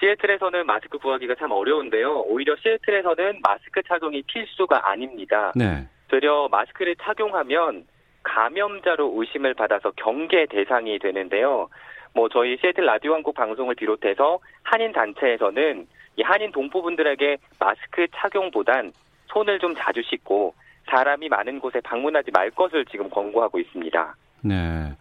시애틀에서는 0.01 0.65
마스크 0.67 0.99
구하기가 0.99 1.35
참 1.39 1.51
어려운데요. 1.51 2.23
오히려 2.23 2.57
시애틀에서는 2.57 3.41
마스크 3.43 3.83
착용이 3.87 4.23
필수가 4.23 4.89
아닙니다. 4.89 5.53
네. 5.55 5.87
되려 6.09 6.49
마스크를 6.49 6.97
착용하면 6.97 7.87
감염자로 8.23 9.15
의심을 9.17 9.55
받아서 9.55 9.93
경계 9.97 10.47
대상이 10.47 10.99
되는데요. 10.99 11.69
뭐 12.15 12.29
저희 12.29 12.57
시애틀 12.61 12.85
라디오 12.85 13.15
한국 13.15 13.35
방송을 13.35 13.75
비롯해서 13.75 14.39
한인 14.63 14.93
단체에서는 14.93 15.87
이 16.17 16.23
한인 16.23 16.53
동포분들에게 16.53 17.39
마스크 17.59 18.07
착용보단 18.15 18.93
손을 19.29 19.59
좀 19.59 19.75
자주 19.75 20.03
씻고 20.03 20.55
사람이 20.91 21.29
많은 21.29 21.59
곳에 21.59 21.81
방문하지 21.81 22.31
말 22.33 22.51
것을 22.51 22.85
지금 22.87 23.09
권고하고 23.09 23.59
있습니다. 23.59 24.15
네. 24.43 24.93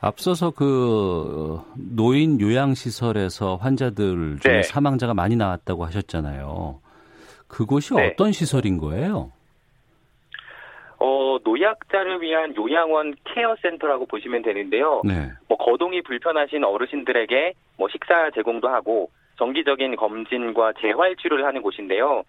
앞서서 0.00 0.50
그 0.50 1.60
노인 1.74 2.40
요양 2.40 2.74
시설에서 2.74 3.56
환자들 3.56 4.38
중에 4.40 4.52
네. 4.56 4.62
사망자가 4.62 5.14
많이 5.14 5.34
나왔다고 5.34 5.84
하셨잖아요. 5.86 6.80
그곳이 7.48 7.94
네. 7.94 8.08
어떤 8.08 8.32
시설인 8.32 8.78
거예요? 8.78 9.32
어, 11.04 11.38
노약자를 11.44 12.22
위한 12.22 12.56
요양원 12.56 13.14
케어 13.24 13.54
센터라고 13.60 14.06
보시면 14.06 14.40
되는데요. 14.40 15.02
네. 15.04 15.30
뭐 15.48 15.58
거동이 15.58 16.00
불편하신 16.00 16.64
어르신들에게 16.64 17.52
뭐 17.76 17.88
식사 17.92 18.30
제공도 18.30 18.68
하고 18.68 19.10
정기적인 19.36 19.96
검진과 19.96 20.72
재활 20.80 21.14
치료를 21.16 21.44
하는 21.44 21.60
곳인데요. 21.60 22.22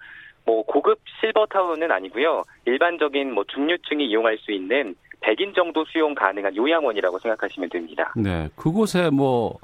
뭐 0.46 0.64
고급 0.64 1.00
실버타운은 1.22 1.90
아니고요. 1.90 2.44
일반적인 2.66 3.34
뭐 3.34 3.46
중류층이 3.48 4.08
이용할 4.08 4.38
수 4.40 4.52
있는 4.52 4.94
100인 5.22 5.56
정도 5.56 5.86
수용 5.86 6.14
가능한 6.14 6.58
요양원이라고 6.58 7.18
생각하시면 7.20 7.70
됩니다. 7.70 8.14
네. 8.18 8.50
그곳에 8.58 9.10
뭐 9.10 9.58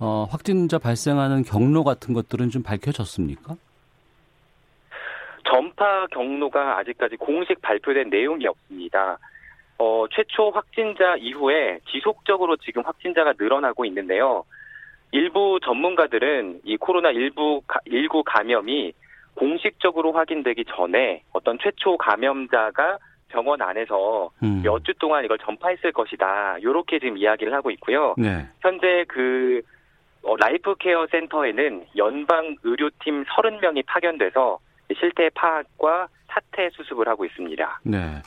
어, 0.00 0.26
확진자 0.30 0.78
발생하는 0.78 1.42
경로 1.42 1.84
같은 1.84 2.14
것들은 2.14 2.48
좀 2.48 2.62
밝혀졌습니까? 2.62 3.56
전파 5.44 6.06
경로가 6.08 6.78
아직까지 6.78 7.16
공식 7.16 7.60
발표된 7.62 8.10
내용이 8.10 8.46
없습니다. 8.46 9.18
어, 9.78 10.06
최초 10.10 10.50
확진자 10.50 11.16
이후에 11.16 11.80
지속적으로 11.90 12.56
지금 12.56 12.82
확진자가 12.82 13.34
늘어나고 13.38 13.84
있는데요. 13.86 14.44
일부 15.12 15.60
전문가들은 15.64 16.62
이 16.64 16.76
코로나19 16.76 17.62
19 17.88 18.22
감염이 18.24 18.92
공식적으로 19.34 20.12
확인되기 20.12 20.64
전에 20.64 21.22
어떤 21.32 21.58
최초 21.58 21.96
감염자가 21.96 22.98
병원 23.28 23.62
안에서 23.62 24.30
음. 24.42 24.62
몇주 24.64 24.94
동안 24.94 25.24
이걸 25.24 25.38
전파했을 25.38 25.92
것이다. 25.92 26.58
이렇게 26.60 27.00
지금 27.00 27.18
이야기를 27.18 27.52
하고 27.52 27.70
있고요. 27.72 28.14
네. 28.16 28.46
현재 28.60 29.04
그 29.08 29.60
어, 30.22 30.36
Life 30.36 30.74
Care 30.76 31.06
Center에는 31.10 31.86
연방 31.96 32.56
의료팀 32.62 33.24
30명이 33.24 33.84
파견돼서 33.86 34.58
실태 34.98 35.28
파악과 35.30 36.08
사태 36.28 36.68
수습을 36.70 37.08
하고 37.08 37.24
있습니다. 37.24 37.80
네. 37.84 38.22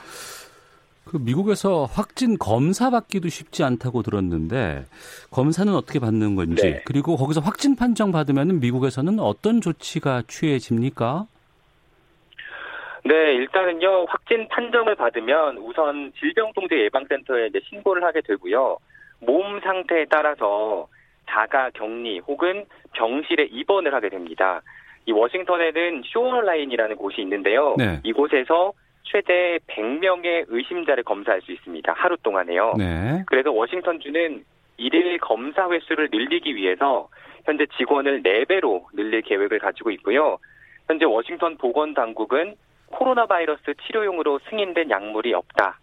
그 1.06 1.18
미국에서 1.18 1.86
확진 1.86 2.38
검사 2.38 2.90
받기도 2.90 3.30
쉽지 3.30 3.64
않다고 3.64 4.02
들었는데 4.02 4.84
검사는 5.32 5.74
어떻게 5.74 6.00
받는 6.00 6.36
건지 6.36 6.64
네. 6.64 6.82
그리고 6.86 7.16
거기서 7.16 7.40
확진 7.40 7.76
판정 7.76 8.12
받으면 8.12 8.60
미국에서는 8.60 9.20
어떤 9.20 9.62
조치가 9.62 10.24
취해집니까? 10.28 11.26
네, 13.06 13.36
일단은요, 13.36 14.06
확진 14.10 14.50
판정을 14.50 14.96
받으면 14.96 15.60
우선 15.60 16.12
질병통제예방센터에 16.20 17.48
이제 17.48 17.62
신고를 17.70 18.04
하게 18.04 18.20
되고요. 18.20 18.78
몸 19.20 19.62
상태에 19.62 20.06
따라서 20.10 20.88
자가 21.30 21.70
격리 21.70 22.20
혹은 22.20 22.66
병실에 22.94 23.46
입원을 23.46 23.94
하게 23.94 24.10
됩니다. 24.10 24.62
이 25.08 25.12
워싱턴에는 25.14 26.04
쇼어라인이라는 26.06 26.98
곳이 26.98 27.22
있는데요. 27.22 27.76
네. 27.78 28.02
이곳에서 28.04 28.74
최대 29.04 29.58
100명의 29.68 30.46
의심자를 30.50 31.04
검사할 31.04 31.42
수 31.42 31.54
있습니다. 31.54 31.94
하루 31.94 32.18
동안에요. 32.18 32.74
네. 32.78 33.24
그래서 33.26 33.52
워싱턴주는 33.52 34.44
일일 34.76 35.18
검사 35.20 35.72
횟수를 35.72 36.10
늘리기 36.12 36.54
위해서 36.56 37.08
현재 37.46 37.66
직원을 37.78 38.22
4배로 38.22 38.84
늘릴 38.94 39.22
계획을 39.22 39.60
가지고 39.60 39.92
있고요. 39.92 40.38
현재 40.88 41.06
워싱턴 41.06 41.58
보건 41.58 41.94
당국은 41.94 42.56
코로나 42.88 43.26
바이러스 43.26 43.64
치료용으로 43.86 44.40
승인된 44.50 44.90
약물이 44.90 45.34
없다. 45.34 45.80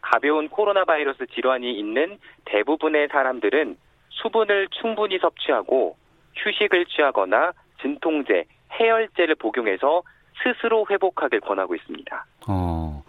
가벼운 0.00 0.48
코로나 0.48 0.84
바이러스 0.84 1.26
질환이 1.26 1.72
있는 1.72 2.18
대부분의 2.44 3.08
사람들은 3.08 3.76
수분을 4.10 4.68
충분히 4.70 5.18
섭취하고 5.18 5.96
휴식을 6.36 6.86
취하거나 6.86 7.52
진통제, 7.80 8.44
해열제를 8.72 9.34
복용해서 9.36 10.02
스스로 10.42 10.86
회복하길 10.88 11.40
권하고 11.40 11.74
있습니다. 11.74 12.26
어. 12.48 13.02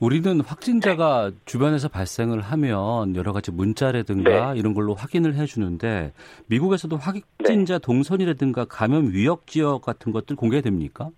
우리는 0.00 0.40
확진자가 0.40 1.32
주변에서 1.44 1.88
발생을 1.88 2.40
하면 2.40 3.16
여러 3.16 3.32
가지 3.32 3.50
문자라든가 3.50 4.54
이런 4.54 4.72
걸로 4.72 4.94
확인을 4.94 5.34
해주는데 5.34 6.12
미국에서도 6.46 6.96
확진자 6.96 7.78
동선이라든가 7.78 8.66
감염 8.66 9.10
위협 9.12 9.48
지역 9.48 9.82
같은 9.82 10.12
것들 10.12 10.36
공개됩니까? 10.36 11.08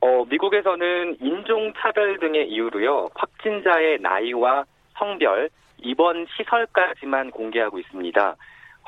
어, 0.00 0.24
미국에서는 0.28 1.18
인종차별 1.20 2.18
등의 2.18 2.50
이유로요, 2.50 3.10
확진자의 3.14 3.98
나이와 4.00 4.64
성별, 4.96 5.48
입원 5.78 6.26
시설까지만 6.36 7.30
공개하고 7.30 7.78
있습니다. 7.78 8.36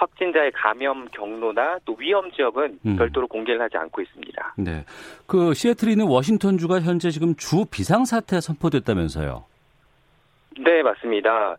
확진자의 0.01 0.51
감염 0.53 1.07
경로나 1.09 1.79
또 1.85 1.95
위험 1.99 2.31
지역은 2.33 2.79
음. 2.87 2.97
별도로 2.97 3.27
공개를 3.29 3.61
하지 3.61 3.77
않고 3.77 4.01
있습니다. 4.01 4.55
네. 4.57 4.85
그 5.27 5.53
시애틀에 5.53 5.93
있는 5.93 6.07
워싱턴주가 6.07 6.81
현재 6.81 7.11
지금 7.11 7.35
주 7.37 7.67
비상사태 7.71 8.41
선포됐다면서요. 8.41 9.45
네, 10.59 10.83
맞습니다. 10.83 11.57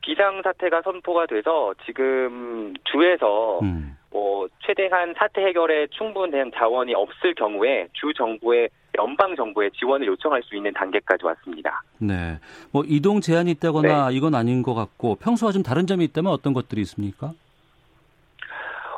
비상사태가 0.00 0.80
선포가 0.82 1.26
돼서 1.26 1.74
지금 1.84 2.72
주에서 2.84 3.60
음. 3.60 3.97
뭐 4.10 4.48
최대한 4.60 5.14
사태 5.16 5.44
해결에 5.44 5.86
충분한 5.88 6.52
자원이 6.54 6.94
없을 6.94 7.34
경우에 7.34 7.88
주 7.92 8.12
정부의 8.14 8.68
연방 8.96 9.36
정부의 9.36 9.70
지원을 9.72 10.06
요청할 10.06 10.42
수 10.42 10.56
있는 10.56 10.72
단계까지 10.72 11.24
왔습니다. 11.24 11.82
네. 11.98 12.38
뭐 12.72 12.82
이동 12.86 13.20
제한이 13.20 13.50
있다거나 13.52 14.10
이건 14.10 14.34
아닌 14.34 14.62
것 14.62 14.74
같고 14.74 15.16
평소와 15.16 15.52
좀 15.52 15.62
다른 15.62 15.86
점이 15.86 16.04
있다면 16.06 16.32
어떤 16.32 16.52
것들이 16.52 16.80
있습니까? 16.82 17.32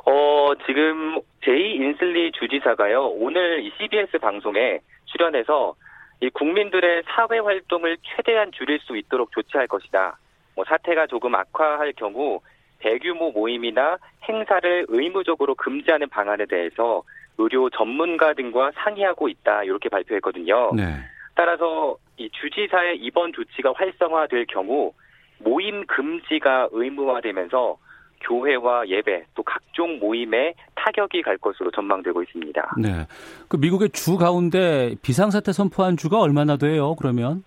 어, 0.07 0.53
지금 0.66 1.20
제이 1.44 1.75
인슬리 1.75 2.33
주지사가요, 2.33 3.09
오늘 3.09 3.64
이 3.64 3.73
CBS 3.79 4.18
방송에 4.18 4.81
출연해서 5.07 5.75
이 6.23 6.31
국민들의 6.31 7.03
사회 7.07 7.38
활동을 7.38 7.96
최대한 8.03 8.51
줄일 8.53 8.79
수 8.81 8.96
있도록 8.96 9.33
조치할 9.33 9.66
것이다. 9.66 10.18
뭐 10.55 10.64
사태가 10.66 11.07
조금 11.07 11.35
악화할 11.35 11.92
경우 11.94 12.40
대규모 12.81 13.31
모임이나 13.31 13.99
행사를 14.29 14.87
의무적으로 14.88 15.55
금지하는 15.55 16.09
방안에 16.09 16.47
대해서 16.47 17.03
의료 17.38 17.71
전문가 17.71 18.35
등과 18.35 18.73
상의하고 18.75 19.29
있다 19.29 19.64
이렇게 19.64 19.88
발표했거든요. 19.88 20.73
네. 20.75 20.97
따라서 21.35 21.97
이 22.16 22.29
주지사의 22.31 22.99
이번 22.99 23.33
조치가 23.33 23.73
활성화될 23.75 24.47
경우 24.47 24.93
모임 25.38 25.87
금지가 25.87 26.69
의무화되면서 26.73 27.79
교회와 28.23 28.87
예배 28.88 29.25
또 29.35 29.43
각종 29.43 29.99
모임에 29.99 30.53
타격이 30.75 31.23
갈 31.23 31.38
것으로 31.38 31.71
전망되고 31.71 32.23
있습니다. 32.23 32.75
네. 32.79 33.07
그 33.49 33.57
미국의 33.57 33.90
주 33.90 34.19
가운데 34.19 34.95
비상사태 35.01 35.53
선포한 35.53 35.97
주가 35.97 36.21
얼마나 36.21 36.57
돼요? 36.57 36.95
그러면? 36.97 37.43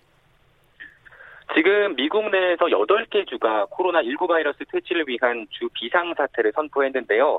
지금 1.54 1.94
미국 1.96 2.30
내에서 2.30 2.66
8개 2.66 3.28
주가 3.28 3.66
코로나19 3.66 4.26
바이러스 4.26 4.58
퇴치를 4.70 5.04
위한 5.06 5.46
주 5.50 5.68
비상사태를 5.74 6.52
선포했는데요. 6.54 7.38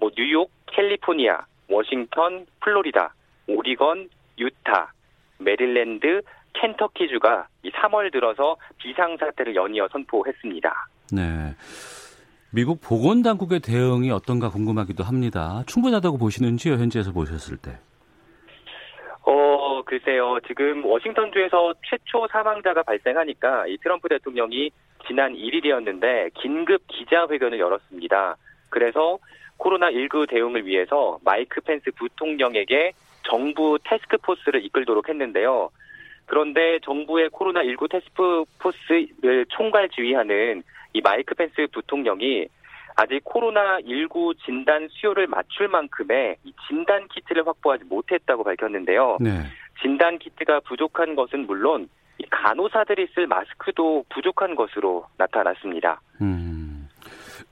뭐 0.00 0.10
뉴욕, 0.16 0.50
캘리포니아, 0.66 1.40
워싱턴, 1.68 2.46
플로리다, 2.60 3.14
오리건, 3.46 4.08
유타, 4.38 4.92
메릴랜드, 5.38 6.22
켄터키 6.54 7.08
주가 7.08 7.46
이 7.62 7.70
3월 7.70 8.12
들어서 8.12 8.56
비상사태를 8.78 9.54
연이어 9.54 9.88
선포했습니다. 9.92 10.88
네. 11.12 11.54
미국 12.50 12.80
보건당국의 12.80 13.60
대응이 13.60 14.10
어떤가 14.10 14.48
궁금하기도 14.48 15.02
합니다. 15.02 15.62
충분하다고 15.66 16.18
보시는지요, 16.18 16.74
현지에서 16.74 17.12
보셨을 17.12 17.56
때? 17.56 17.78
어, 19.94 19.98
글쎄요. 19.98 20.38
지금 20.46 20.84
워싱턴주에서 20.84 21.74
최초 21.88 22.26
사망자가 22.26 22.82
발생하니까 22.82 23.68
이 23.68 23.78
트럼프 23.78 24.08
대통령이 24.08 24.70
지난 25.06 25.34
1일이었는데 25.34 26.32
긴급 26.34 26.82
기자회견을 26.88 27.58
열었습니다. 27.60 28.36
그래서 28.70 29.18
코로나19 29.58 30.28
대응을 30.28 30.66
위해서 30.66 31.18
마이크 31.24 31.60
펜스 31.60 31.92
부통령에게 31.96 32.92
정부 33.22 33.78
테스크포스를 33.84 34.64
이끌도록 34.64 35.08
했는데요. 35.08 35.70
그런데 36.26 36.80
정부의 36.80 37.28
코로나19 37.30 37.90
테스크포스를 37.90 39.46
총괄 39.50 39.88
지휘하는 39.90 40.62
이 40.92 41.00
마이크 41.02 41.34
펜스 41.34 41.68
부통령이 41.72 42.48
아직 42.96 43.24
코로나19 43.24 44.38
진단 44.44 44.88
수요를 44.90 45.26
맞출 45.26 45.68
만큼의 45.68 46.36
진단 46.66 47.06
키트를 47.08 47.46
확보하지 47.46 47.84
못했다고 47.84 48.44
밝혔는데요. 48.44 49.18
네. 49.20 49.30
진단 49.80 50.18
키트가 50.18 50.60
부족한 50.60 51.14
것은 51.14 51.46
물론 51.46 51.88
간호사들이 52.30 53.08
쓸 53.14 53.26
마스크도 53.26 54.04
부족한 54.08 54.54
것으로 54.54 55.06
나타났습니다. 55.16 56.00
음. 56.20 56.88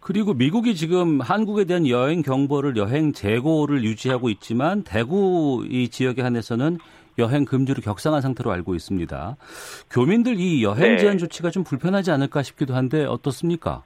그리고 0.00 0.34
미국이 0.34 0.74
지금 0.74 1.20
한국에 1.20 1.64
대한 1.64 1.86
여행 1.88 2.22
경보를 2.22 2.76
여행 2.76 3.12
재고를 3.12 3.84
유지하고 3.84 4.30
있지만 4.30 4.82
대구 4.82 5.64
이 5.68 5.88
지역에 5.88 6.22
한해서는 6.22 6.78
여행 7.18 7.44
금지로 7.44 7.82
격상한 7.82 8.20
상태로 8.20 8.50
알고 8.50 8.74
있습니다. 8.74 9.36
교민들 9.90 10.40
이 10.40 10.64
여행 10.64 10.96
제한 10.96 11.16
네. 11.16 11.18
조치가 11.18 11.50
좀 11.50 11.62
불편하지 11.62 12.10
않을까 12.10 12.42
싶기도 12.42 12.74
한데 12.74 13.04
어떻습니까? 13.04 13.82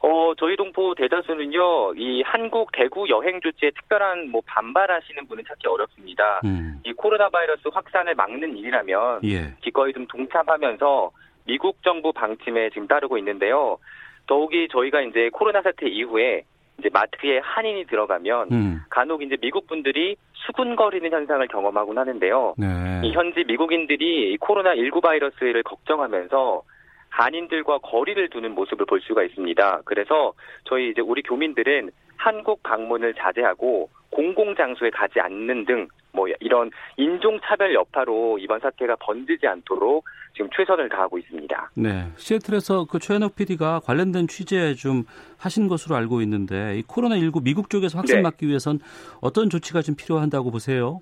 어, 0.00 0.32
저희 0.38 0.56
동포 0.56 0.94
대다수는요, 0.94 1.94
이 1.96 2.22
한국 2.22 2.70
대구 2.72 3.08
여행 3.08 3.40
조치에 3.40 3.70
특별한 3.70 4.30
뭐 4.30 4.40
반발하시는 4.46 5.26
분은 5.26 5.44
찾기 5.46 5.66
어렵습니다. 5.66 6.40
음. 6.44 6.80
이 6.84 6.92
코로나 6.92 7.28
바이러스 7.28 7.62
확산을 7.72 8.14
막는 8.14 8.56
일이라면 8.56 9.20
예. 9.24 9.54
기꺼이 9.60 9.92
좀 9.92 10.06
동참하면서 10.06 11.10
미국 11.46 11.82
정부 11.82 12.12
방침에 12.12 12.70
지금 12.70 12.86
따르고 12.86 13.18
있는데요. 13.18 13.78
더욱이 14.26 14.68
저희가 14.70 15.00
이제 15.00 15.30
코로나 15.32 15.62
사태 15.62 15.88
이후에 15.88 16.44
이제 16.78 16.88
마트에 16.92 17.40
한인이 17.42 17.86
들어가면 17.86 18.48
음. 18.52 18.80
간혹 18.90 19.22
이제 19.22 19.36
미국 19.40 19.66
분들이 19.66 20.16
수군거리는 20.32 21.10
현상을 21.10 21.46
경험하곤 21.48 21.98
하는데요. 21.98 22.54
네. 22.56 23.00
이 23.02 23.12
현지 23.12 23.42
미국인들이 23.44 24.36
코로나 24.38 24.76
19 24.76 25.00
바이러스를 25.00 25.64
걱정하면서 25.64 26.62
한인들과 27.10 27.78
거리를 27.78 28.28
두는 28.30 28.54
모습을 28.54 28.86
볼 28.86 29.00
수가 29.00 29.22
있습니다. 29.24 29.82
그래서 29.84 30.32
저희 30.64 30.90
이제 30.90 31.00
우리 31.00 31.22
교민들은 31.22 31.90
한국 32.16 32.62
방문을 32.62 33.14
자제하고 33.14 33.90
공공장소에 34.10 34.90
가지 34.90 35.20
않는 35.20 35.64
등 35.64 35.88
뭐 36.12 36.26
이런 36.40 36.70
인종차별 36.96 37.74
여파로 37.74 38.38
이번 38.38 38.60
사태가 38.60 38.96
번지지 38.96 39.46
않도록 39.46 40.04
지금 40.34 40.48
최선을 40.56 40.88
다하고 40.88 41.18
있습니다. 41.18 41.70
네. 41.74 42.06
시애틀에서 42.16 42.86
그 42.86 42.98
최현욱 42.98 43.36
PD가 43.36 43.80
관련된 43.80 44.26
취재 44.26 44.74
좀 44.74 45.04
하신 45.38 45.68
것으로 45.68 45.96
알고 45.96 46.22
있는데 46.22 46.78
이 46.78 46.82
코로나19 46.82 47.42
미국 47.44 47.70
쪽에서 47.70 47.98
확산 47.98 48.16
네. 48.16 48.22
막기 48.22 48.48
위해선 48.48 48.80
어떤 49.20 49.50
조치가 49.50 49.82
좀 49.82 49.94
필요한다고 49.96 50.50
보세요? 50.50 51.00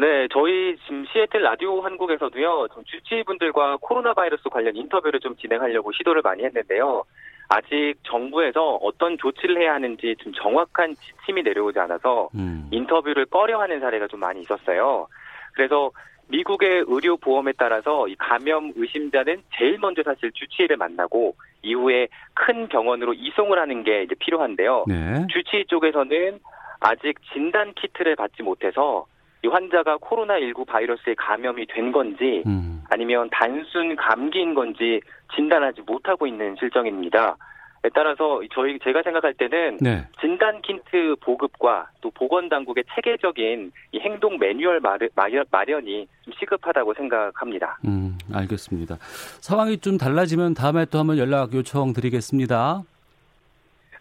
네, 0.00 0.28
저희 0.30 0.76
지금 0.84 1.04
시애틀 1.06 1.42
라디오 1.42 1.80
한국에서도요, 1.80 2.68
좀 2.72 2.84
주치의분들과 2.84 3.78
코로나 3.80 4.14
바이러스 4.14 4.48
관련 4.48 4.76
인터뷰를 4.76 5.18
좀 5.18 5.34
진행하려고 5.36 5.90
시도를 5.90 6.22
많이 6.22 6.44
했는데요. 6.44 7.02
아직 7.48 7.94
정부에서 8.04 8.76
어떤 8.76 9.18
조치를 9.18 9.60
해야 9.60 9.74
하는지 9.74 10.14
좀 10.20 10.32
정확한 10.34 10.94
지침이 10.94 11.42
내려오지 11.42 11.80
않아서 11.80 12.28
음. 12.36 12.68
인터뷰를 12.70 13.26
꺼려하는 13.26 13.80
사례가 13.80 14.06
좀 14.06 14.20
많이 14.20 14.40
있었어요. 14.42 15.08
그래서 15.54 15.90
미국의 16.28 16.84
의료 16.86 17.16
보험에 17.16 17.52
따라서 17.56 18.06
이 18.06 18.14
감염 18.16 18.72
의심자는 18.76 19.42
제일 19.56 19.78
먼저 19.78 20.02
사실 20.04 20.30
주치의를 20.30 20.76
만나고 20.76 21.34
이후에 21.62 22.06
큰 22.34 22.68
병원으로 22.68 23.14
이송을 23.14 23.58
하는 23.58 23.82
게 23.82 24.04
이제 24.04 24.14
필요한데요. 24.20 24.84
네. 24.86 25.26
주치의 25.28 25.64
쪽에서는 25.66 26.38
아직 26.80 27.16
진단 27.32 27.72
키트를 27.74 28.14
받지 28.14 28.42
못해서 28.42 29.06
이 29.44 29.48
환자가 29.48 29.98
코로나19 29.98 30.66
바이러스에 30.66 31.14
감염이 31.14 31.66
된 31.66 31.92
건지 31.92 32.42
음. 32.46 32.82
아니면 32.90 33.28
단순 33.30 33.94
감기인 33.96 34.54
건지 34.54 35.00
진단하지 35.34 35.82
못하고 35.82 36.26
있는 36.26 36.56
실정입니다. 36.58 37.36
따라서 37.94 38.40
저희 38.52 38.78
제가 38.80 39.02
생각할 39.02 39.34
때는 39.34 39.78
네. 39.80 40.04
진단 40.20 40.60
키트 40.62 41.16
보급과 41.20 41.88
또 42.00 42.10
보건 42.10 42.48
당국의 42.48 42.84
체계적인 42.94 43.72
이 43.92 44.00
행동 44.00 44.38
매뉴얼 44.38 44.80
마련, 44.80 45.08
이좀 45.86 46.32
시급하다고 46.38 46.94
생각합니다. 46.94 47.78
음, 47.86 48.18
알겠습니다. 48.32 48.96
상황이 49.40 49.78
좀 49.78 49.96
달라지면 49.96 50.54
다음에 50.54 50.86
또 50.86 50.98
한번 50.98 51.18
연락 51.18 51.54
요청 51.54 51.92
드리겠습니다. 51.92 52.82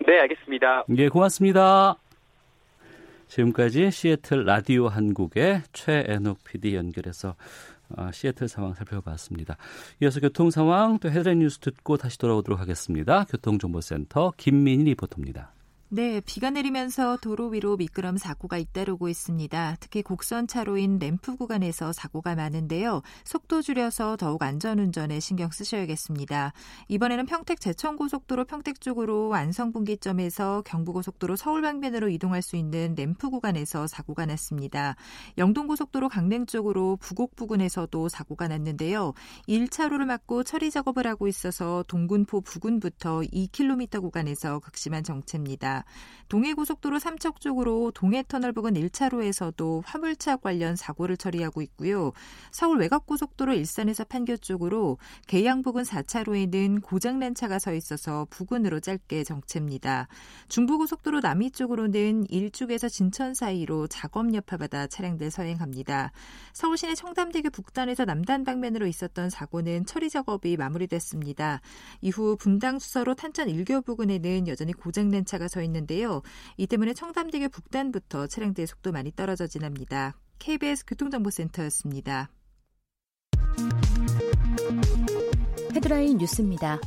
네, 0.06 0.20
알겠습니다. 0.22 0.86
예, 0.98 1.10
고맙습니다. 1.10 1.98
지금까지 3.28 3.92
시애틀 3.92 4.46
라디오 4.46 4.88
한국의 4.88 5.64
최애녹 5.74 6.44
PD 6.44 6.76
연결해서 6.76 7.36
어, 7.96 8.10
시애틀 8.12 8.48
상황 8.48 8.74
살펴봤습니다. 8.74 9.58
이어서 10.02 10.20
교통 10.20 10.52
상황 10.52 11.00
또 11.00 11.10
헤드라인 11.10 11.40
뉴스 11.40 11.60
듣고 11.60 11.98
다시 11.98 12.18
돌아오도록 12.18 12.60
하겠습니다. 12.60 13.26
교통정보센터 13.26 14.34
김민희 14.38 14.84
리포터입니다. 14.86 15.54
네, 15.90 16.20
비가 16.20 16.50
내리면서 16.50 17.16
도로 17.22 17.48
위로 17.48 17.78
미끄럼 17.78 18.18
사고가 18.18 18.58
잇따르고 18.58 19.08
있습니다. 19.08 19.78
특히 19.80 20.02
곡선 20.02 20.46
차로인 20.46 21.00
램프 21.00 21.38
구간에서 21.38 21.94
사고가 21.94 22.36
많은데요. 22.36 23.02
속도 23.24 23.62
줄여서 23.62 24.18
더욱 24.18 24.44
안전운전에 24.44 25.22
신경 25.22 25.50
쓰셔야겠습니다. 25.50 26.52
이번에는 26.90 27.26
평택 27.26 27.62
제천고속도로 27.62 28.44
평택 28.44 28.82
쪽으로 28.82 29.34
안성분기점에서 29.34 30.64
경부고속도로 30.66 31.38
서울 31.38 31.62
방면으로 31.62 32.10
이동할 32.10 32.42
수 32.42 32.58
있는 32.58 32.94
램프 32.94 33.30
구간에서 33.30 33.88
사고가 33.88 34.26
났습니다. 34.26 34.98
영동고속도로 35.38 36.10
강릉 36.10 36.48
쪽으로 36.48 36.98
부곡 36.98 37.38
부근에서도 37.38 38.10
사고가 38.10 38.50
났는데요. 38.50 39.14
1차로를 39.48 40.04
막고 40.04 40.44
처리 40.44 40.70
작업을 40.70 41.08
하고 41.08 41.30
있어서 41.30 41.86
동군포 41.88 42.42
부근부터 42.42 43.22
2km 43.22 44.02
구간에서 44.02 44.60
극심한 44.60 45.06
정체입니다. 45.06 45.77
동해고속도로 46.30 47.00
삼척 47.00 47.40
쪽으로 47.40 47.92
동해터널 47.92 48.52
부근 48.52 48.74
1차로에서도 48.74 49.82
화물차 49.86 50.38
관련 50.38 50.76
사고를 50.76 51.16
처리하고 51.18 51.62
있고요. 51.62 52.12
서울 52.52 52.80
외곽고속도로 52.80 53.54
일산에서 53.54 54.04
판교 54.04 54.38
쪽으로 54.38 54.98
계양 55.28 55.62
부근 55.62 55.84
4차로에는 55.84 56.82
고장난 56.82 57.34
차가 57.34 57.60
서 57.60 57.74
있어서 57.74 58.28
부근으로 58.30 58.80
짧게 58.80 59.24
정체입니다. 59.24 60.08
중부고속도로 60.50 61.22
남이 61.22 61.52
쪽으로는 61.52 62.26
일쪽에서 62.30 62.90
진천 62.90 63.34
사이로 63.34 63.88
작업 63.88 64.34
여파받아 64.34 64.88
차량들 64.88 65.32
서행합니다. 65.32 66.12
서울시내 66.54 66.96
청담대교 66.96 67.52
북단에서 67.52 68.04
남단 68.04 68.44
방면으로 68.44 68.88
있었던 68.88 69.30
사고는 69.30 69.86
처리 69.86 70.10
작업이 70.10 70.58
마무리됐습니다. 70.58 71.62
이후 72.02 72.36
분당 72.38 72.80
수서로 72.80 73.16
탄천 73.16 73.50
일교 73.50 73.82
부근에는 73.82 74.48
여전히 74.48 74.74
고장난 74.74 75.24
차가 75.24 75.48
서 75.48 75.62
있는데요. 75.68 76.22
이 76.58 76.68
때문에 76.68 76.94
청담대교 76.94 77.50
북단부터 77.50 78.28
차량대의 78.28 78.68
속도 78.68 78.92
많이 78.92 79.12
떨어져 79.16 79.48
지납니다. 79.48 80.16
KBS 80.40 80.86
교통정보센터였습니다. 80.86 82.30
헤드라인 85.74 86.18
뉴스입니다. 86.18 86.80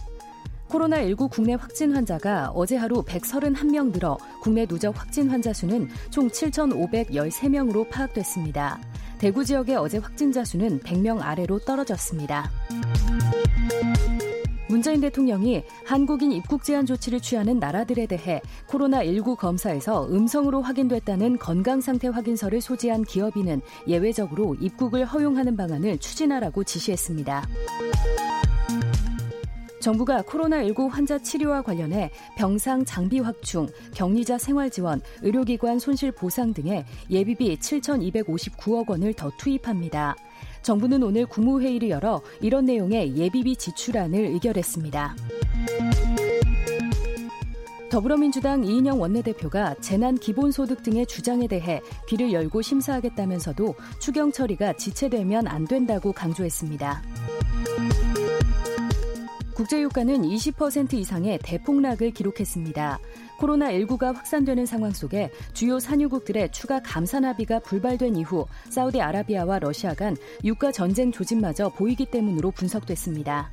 코로나19 0.68 1.30
국내 1.30 1.54
확진 1.54 1.94
환자가 1.94 2.50
어제 2.54 2.76
하루 2.76 3.02
131명 3.02 3.92
늘어 3.92 4.16
국내 4.40 4.66
누적 4.66 4.98
확진 4.98 5.28
환자 5.28 5.52
수는 5.52 5.88
총 6.10 6.28
7,513명으로 6.28 7.88
파악됐습니다. 7.90 8.80
대구 9.18 9.44
지역의 9.44 9.76
어제 9.76 9.98
확진자 9.98 10.44
수는 10.44 10.80
100명 10.80 11.20
아래로 11.20 11.58
떨어졌습니다. 11.60 12.50
문재인 14.70 15.00
대통령이 15.00 15.64
한국인 15.84 16.30
입국 16.30 16.62
제한 16.62 16.86
조치를 16.86 17.20
취하는 17.20 17.58
나라들에 17.58 18.06
대해 18.06 18.40
코로나19 18.68 19.36
검사에서 19.36 20.06
음성으로 20.06 20.62
확인됐다는 20.62 21.38
건강 21.38 21.80
상태 21.80 22.06
확인서를 22.06 22.60
소지한 22.60 23.02
기업인은 23.02 23.62
예외적으로 23.88 24.54
입국을 24.60 25.04
허용하는 25.04 25.56
방안을 25.56 25.98
추진하라고 25.98 26.62
지시했습니다. 26.62 27.48
정부가 29.80 30.22
코로나19 30.22 30.88
환자 30.88 31.18
치료와 31.18 31.62
관련해 31.62 32.10
병상 32.36 32.84
장비 32.84 33.18
확충, 33.18 33.66
격리자 33.94 34.38
생활 34.38 34.70
지원, 34.70 35.00
의료기관 35.22 35.80
손실 35.80 36.12
보상 36.12 36.54
등의 36.54 36.84
예비비 37.10 37.56
7,259억 37.56 38.88
원을 38.88 39.14
더 39.14 39.32
투입합니다. 39.38 40.14
정부는 40.62 41.02
오늘 41.02 41.26
국무회의를 41.26 41.90
열어 41.90 42.20
이런 42.40 42.66
내용의 42.66 43.16
예비비 43.16 43.56
지출안을 43.56 44.18
의결했습니다. 44.18 45.16
더불어민주당 47.90 48.62
이인영 48.64 49.00
원내대표가 49.00 49.74
재난 49.80 50.16
기본소득 50.16 50.84
등의 50.84 51.06
주장에 51.06 51.48
대해 51.48 51.80
귀를 52.08 52.32
열고 52.32 52.62
심사하겠다면서도 52.62 53.74
추경 53.98 54.30
처리가 54.30 54.74
지체되면 54.74 55.48
안 55.48 55.66
된다고 55.66 56.12
강조했습니다. 56.12 57.02
국제유가는 59.54 60.22
20% 60.22 60.94
이상의 60.94 61.38
대폭락을 61.42 62.12
기록했습니다. 62.12 62.98
코로나19가 63.40 64.14
확산되는 64.14 64.66
상황 64.66 64.92
속에 64.92 65.30
주요 65.52 65.78
산유국들의 65.78 66.52
추가 66.52 66.80
감산 66.80 67.24
합의가 67.24 67.60
불발된 67.60 68.16
이후 68.16 68.46
사우디아라비아와 68.68 69.58
러시아 69.58 69.94
간 69.94 70.16
유가 70.44 70.70
전쟁 70.70 71.10
조짐마저 71.10 71.70
보이기 71.70 72.06
때문으로 72.06 72.50
분석됐습니다. 72.50 73.50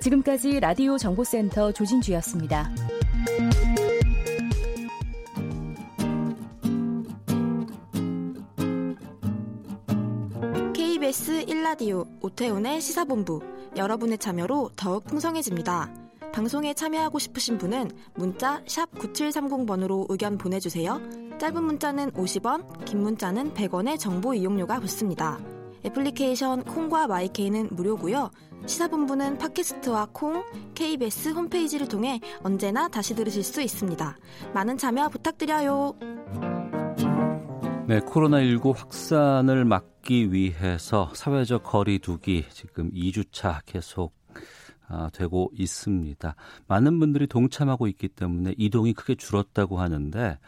지금까지 0.00 0.60
라디오 0.60 0.98
정보센터 0.98 1.72
조진주였습니다. 1.72 2.72
KBS 10.74 11.46
1라디오 11.46 12.06
오태훈의 12.20 12.80
시사본부 12.80 13.40
여러분의 13.76 14.18
참여로 14.18 14.70
더욱 14.76 15.04
풍성해집니다. 15.04 16.01
방송에 16.32 16.72
참여하고 16.74 17.18
싶으신 17.18 17.58
분은 17.58 17.90
문자 18.14 18.62
9730번으로 18.64 20.06
의견 20.08 20.38
보내주세요. 20.38 21.00
짧은 21.38 21.62
문자는 21.62 22.12
50원, 22.12 22.84
긴 22.84 23.02
문자는 23.02 23.52
100원의 23.52 23.98
정보 23.98 24.32
이용료가 24.32 24.80
붙습니다. 24.80 25.38
애플리케이션 25.84 26.62
콩과 26.64 27.06
마이케이는 27.08 27.68
무료고요. 27.72 28.30
시사본부는 28.64 29.38
팟캐스트와 29.38 30.08
콩, 30.12 30.44
KBS 30.74 31.30
홈페이지를 31.30 31.88
통해 31.88 32.20
언제나 32.42 32.88
다시 32.88 33.14
들으실 33.14 33.42
수 33.42 33.60
있습니다. 33.60 34.16
많은 34.54 34.78
참여 34.78 35.08
부탁드려요. 35.08 35.94
네, 37.88 38.00
코로나19 38.00 38.74
확산을 38.74 39.64
막기 39.64 40.32
위해서 40.32 41.10
사회적 41.14 41.64
거리 41.64 41.98
두기 41.98 42.44
지금 42.50 42.90
2주차 42.92 43.60
계속 43.66 44.12
아, 44.14 44.21
되고 45.12 45.50
있습니다. 45.54 46.34
많은 46.68 46.98
분들이 46.98 47.26
동참하고 47.26 47.86
있기 47.88 48.08
때문에 48.08 48.54
이동이 48.58 48.92
크게 48.92 49.14
줄었다고 49.14 49.78
하는데 49.78 50.38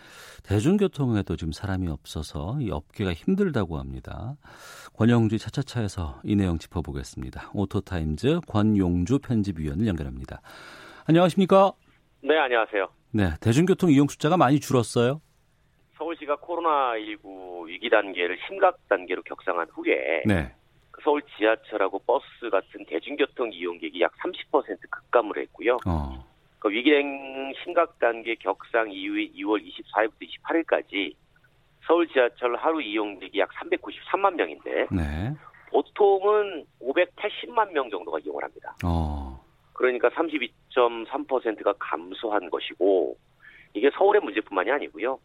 대중교통에도 0.45 1.37
지금 1.37 1.53
사람이 1.53 1.89
없어서 1.89 2.59
이 2.61 2.71
업계가 2.71 3.13
힘들다고 3.13 3.79
합니다. 3.79 4.37
권용주 4.95 5.39
차차차에서 5.39 6.21
이 6.25 6.37
내용 6.37 6.59
짚어보겠습니다. 6.59 7.51
오토타임즈 7.55 8.41
권용주 8.49 9.19
편집위원을 9.21 9.87
연결합니다. 9.87 10.41
안녕하십니까? 11.07 11.73
네, 12.23 12.39
안녕하세요. 12.39 12.89
네, 13.13 13.31
대중교통 13.41 13.91
이용 13.91 14.09
숫자가 14.09 14.37
많이 14.37 14.61
줄었어요. 14.61 15.21
서울시가 15.97 16.37
코로나19 16.37 17.67
위기 17.67 17.89
단계를 17.89 18.39
심각 18.47 18.77
단계로 18.89 19.23
격상한 19.23 19.69
후에 19.71 20.23
네. 20.27 20.53
서울 21.05 21.23
지하철하고 21.37 21.99
버스 22.01 22.51
같은 22.51 22.85
대중교통 22.87 23.53
이용객이 23.53 24.01
약 24.01 24.13
30% 24.17 24.79
급감을 24.91 25.39
했고요. 25.39 25.79
어. 25.87 26.25
그 26.59 26.71
위기행 26.71 27.53
심각 27.63 27.99
단계 27.99 28.35
격상 28.37 28.91
이후인 28.91 29.35
2월 29.35 29.63
24일부터 29.63 30.27
28일까지 30.43 31.15
서울 31.87 32.09
지하철 32.09 32.57
하루 32.57 32.81
이용객이 32.81 33.39
약 33.39 33.51
393만 33.51 34.35
명인데 34.35 34.87
네. 34.91 35.35
보통은 35.71 36.65
580만 36.81 37.73
명 37.73 37.91
정도가 37.91 38.19
이용을 38.21 38.43
합니다. 38.43 38.75
어. 38.83 39.39
그러니까 39.75 40.09
32.3%가 40.09 41.75
감소한 41.79 42.49
것이고 42.49 43.17
이게 43.75 43.91
서울의 43.91 44.23
문제뿐만이 44.23 44.71
아니고요. 44.71 45.19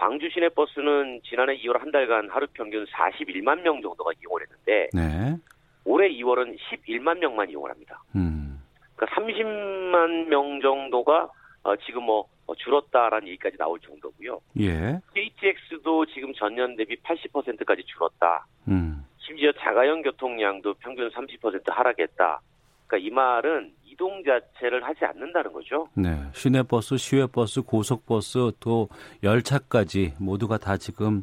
광주 0.00 0.30
시내 0.30 0.48
버스는 0.48 1.20
지난해 1.24 1.58
2월 1.58 1.78
한 1.78 1.92
달간 1.92 2.30
하루 2.30 2.46
평균 2.54 2.86
41만 2.86 3.60
명 3.60 3.82
정도가 3.82 4.12
이용을 4.22 4.40
했는데 4.40 4.88
네. 4.94 5.36
올해 5.84 6.08
2월은 6.08 6.56
11만 6.56 7.18
명만 7.18 7.50
이용을 7.50 7.70
합니다. 7.70 8.02
음. 8.16 8.62
그러니까 8.96 9.20
30만 9.20 10.28
명 10.28 10.58
정도가 10.62 11.28
어, 11.64 11.76
지금 11.84 12.04
뭐 12.04 12.26
어, 12.46 12.54
줄었다라는 12.54 13.28
얘기까지 13.28 13.58
나올 13.58 13.78
정도고요. 13.80 14.40
예. 14.60 14.98
KTX도 15.14 16.06
지금 16.06 16.32
전년 16.32 16.76
대비 16.76 16.96
80%까지 16.96 17.82
줄었다. 17.84 18.46
음. 18.68 19.04
심지어 19.18 19.52
자가용 19.52 20.00
교통량도 20.00 20.74
평균 20.80 21.10
30% 21.10 21.62
하락했다. 21.66 22.40
그러니까 22.86 23.06
이 23.06 23.10
말은 23.10 23.74
이동 24.00 24.22
자체를 24.24 24.82
하지 24.82 25.04
않는다는 25.04 25.52
거죠. 25.52 25.86
네. 25.94 26.16
시내버스, 26.32 26.96
시외버스, 26.96 27.62
고속버스 27.62 28.52
또 28.58 28.88
열차까지 29.22 30.14
모두가 30.18 30.56
다 30.56 30.78
지금 30.78 31.22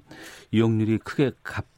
이용률이 0.51 0.99
크게 0.99 1.31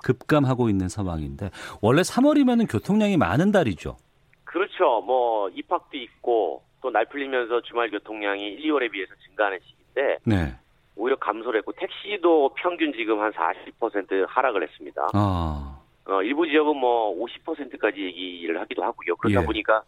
급감하고 0.03 0.67
있는 0.69 0.89
상황인데 0.89 1.51
원래 1.81 2.01
3월이면 2.01 2.69
교통량이 2.69 3.15
많은 3.15 3.53
달이죠. 3.53 3.95
그렇죠. 4.43 5.01
뭐 5.01 5.49
입학도 5.49 5.97
있고 5.97 6.63
또 6.81 6.89
날 6.91 7.05
풀리면서 7.05 7.61
주말 7.61 7.89
교통량이 7.91 8.43
1, 8.43 8.71
2월에 8.71 8.91
비해서 8.91 9.13
증가하는 9.25 9.59
시기인데 9.63 10.17
네. 10.25 10.53
오히려 10.95 11.15
감소를 11.17 11.59
했고 11.59 11.71
택시도 11.73 12.53
평균 12.55 12.91
지금 12.93 13.21
한 13.21 13.31
40% 13.31 14.25
하락을 14.27 14.63
했습니다. 14.63 15.07
아. 15.13 15.79
어, 16.07 16.23
일부 16.23 16.45
지역은 16.47 16.75
뭐 16.75 17.15
50%까지 17.23 18.01
얘기를 18.01 18.59
하기도 18.59 18.83
하고요. 18.83 19.15
그러다 19.17 19.41
예. 19.41 19.45
보니까 19.45 19.83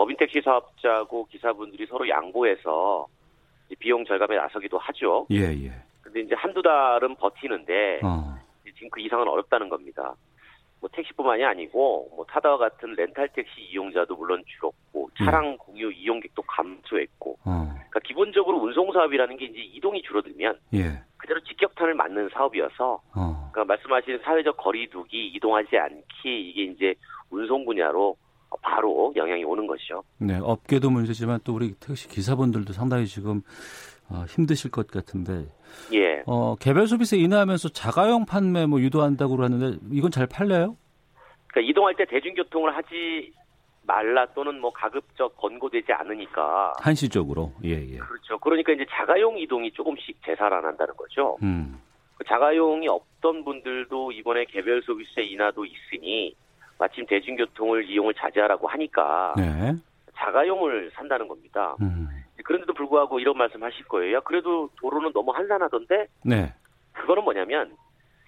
법인 0.00 0.16
택시 0.16 0.40
사업자고 0.40 1.26
기사분들이 1.26 1.84
서로 1.84 2.08
양보해서 2.08 3.06
비용 3.78 4.02
절감에 4.06 4.34
나서기도 4.34 4.78
하죠. 4.78 5.26
예, 5.30 5.52
예. 5.52 5.72
근데 6.00 6.20
이제 6.20 6.34
한두 6.34 6.62
달은 6.62 7.16
버티는데 7.16 8.00
어. 8.02 8.34
지금 8.74 8.88
그 8.88 8.98
이상은 9.02 9.28
어렵다는 9.28 9.68
겁니다. 9.68 10.14
뭐 10.80 10.88
택시뿐만이 10.90 11.44
아니고 11.44 12.12
뭐 12.16 12.24
타다와 12.24 12.56
같은 12.56 12.94
렌탈 12.94 13.28
택시 13.34 13.60
이용자도 13.60 14.16
물론 14.16 14.42
줄었고 14.46 15.10
차량 15.18 15.50
음. 15.50 15.58
공유 15.58 15.92
이용객도 15.92 16.40
감소했고 16.40 17.36
어. 17.44 17.68
그러니까 17.68 18.00
기본적으로 18.02 18.56
운송 18.56 18.90
사업이라는 18.92 19.36
게 19.36 19.44
이제 19.44 19.58
이동이 19.58 20.00
줄어들면 20.00 20.60
예. 20.72 21.02
그대로 21.18 21.40
직격탄을 21.40 21.92
맞는 21.92 22.30
사업이어서 22.32 23.02
어. 23.14 23.50
그러니까 23.52 23.64
말씀하신 23.66 24.20
사회적 24.24 24.56
거리두기 24.56 25.26
이동하지 25.34 25.76
않기 25.76 26.48
이게 26.48 26.62
이제 26.72 26.94
운송 27.28 27.66
분야로 27.66 28.16
바로 28.62 29.12
영향이 29.16 29.44
오는 29.44 29.66
것이죠. 29.66 30.02
네, 30.18 30.38
업계도 30.42 30.90
문제지만 30.90 31.40
또 31.44 31.54
우리 31.54 31.74
택시 31.74 32.08
기사분들도 32.08 32.72
상당히 32.72 33.06
지금 33.06 33.42
어, 34.08 34.24
힘드실 34.28 34.70
것 34.70 34.88
같은데. 34.88 35.46
예. 35.92 36.22
어, 36.26 36.56
개별 36.56 36.86
소비세 36.88 37.16
인하하면서 37.16 37.70
자가용 37.70 38.26
판매 38.26 38.66
뭐 38.66 38.80
유도한다고 38.80 39.42
하는데 39.42 39.78
이건 39.92 40.10
잘 40.10 40.26
팔려요? 40.26 40.76
그러니까 41.46 41.70
이동할 41.70 41.94
때 41.94 42.04
대중교통을 42.04 42.76
하지 42.76 43.32
말라 43.82 44.26
또는 44.34 44.60
뭐 44.60 44.72
가급적 44.72 45.36
권고되지 45.36 45.92
않으니까 45.92 46.74
한시적으로 46.78 47.52
예 47.64 47.70
예. 47.70 47.98
그렇죠. 47.98 48.38
그러니까 48.38 48.72
이제 48.72 48.84
자가용 48.90 49.38
이동이 49.38 49.72
조금씩 49.72 50.18
재살아난다는 50.24 50.94
거죠. 50.96 51.36
음. 51.42 51.80
그 52.16 52.24
자가용이 52.24 52.86
없던 52.88 53.44
분들도 53.44 54.12
이번에 54.12 54.44
개별 54.44 54.82
소비세 54.82 55.22
인하도 55.22 55.64
있으니 55.64 56.34
마침 56.80 57.06
대중교통을 57.06 57.84
이용을 57.90 58.14
자제하라고 58.14 58.66
하니까 58.66 59.34
네. 59.36 59.74
자가용을 60.16 60.90
산다는 60.94 61.28
겁니다. 61.28 61.76
음. 61.82 62.08
그런데도 62.42 62.72
불구하고 62.72 63.20
이런 63.20 63.36
말씀 63.36 63.62
하실 63.62 63.84
거예요. 63.84 64.16
야, 64.16 64.20
그래도 64.20 64.70
도로는 64.80 65.12
너무 65.12 65.30
한산하던데? 65.30 66.06
네. 66.24 66.52
그거는 66.94 67.22
뭐냐면 67.22 67.76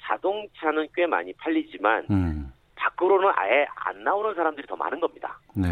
자동차는 0.02 0.88
꽤 0.94 1.06
많이 1.06 1.32
팔리지만 1.32 2.06
음. 2.10 2.52
밖으로는 2.76 3.30
아예 3.36 3.66
안 3.74 4.04
나오는 4.04 4.34
사람들이 4.34 4.66
더 4.66 4.76
많은 4.76 5.00
겁니다. 5.00 5.38
네. 5.56 5.68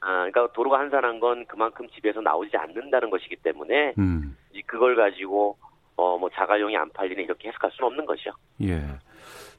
아, 0.00 0.06
그러니까 0.30 0.48
도로가 0.54 0.78
한산한 0.78 1.20
건 1.20 1.44
그만큼 1.46 1.86
집에서 1.90 2.22
나오지 2.22 2.56
않는다는 2.56 3.10
것이기 3.10 3.36
때문에 3.36 3.92
음. 3.98 4.36
그걸 4.66 4.96
가지고 4.96 5.58
어 5.96 6.16
뭐 6.16 6.30
자가용이 6.30 6.74
안 6.78 6.88
팔리는 6.90 7.22
이렇게 7.22 7.48
해석할 7.48 7.70
수는 7.72 7.88
없는 7.88 8.06
것이죠. 8.06 8.30
예. 8.62 8.80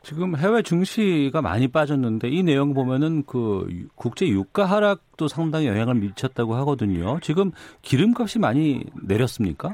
지금 0.04 0.36
해외 0.36 0.64
증시가 0.64 1.42
많이 1.42 1.68
빠졌는데 1.68 2.28
이 2.30 2.42
내용 2.44 2.74
보면은 2.74 3.24
그 3.26 3.68
국제 3.96 4.28
유가 4.28 4.66
하락도 4.66 5.28
상당히 5.28 5.68
영향을 5.68 5.96
미쳤다고 5.96 6.56
하거든요. 6.56 7.20
지금 7.22 7.52
기름값이 7.84 8.40
많이 8.40 8.84
내렸습니까? 9.08 9.74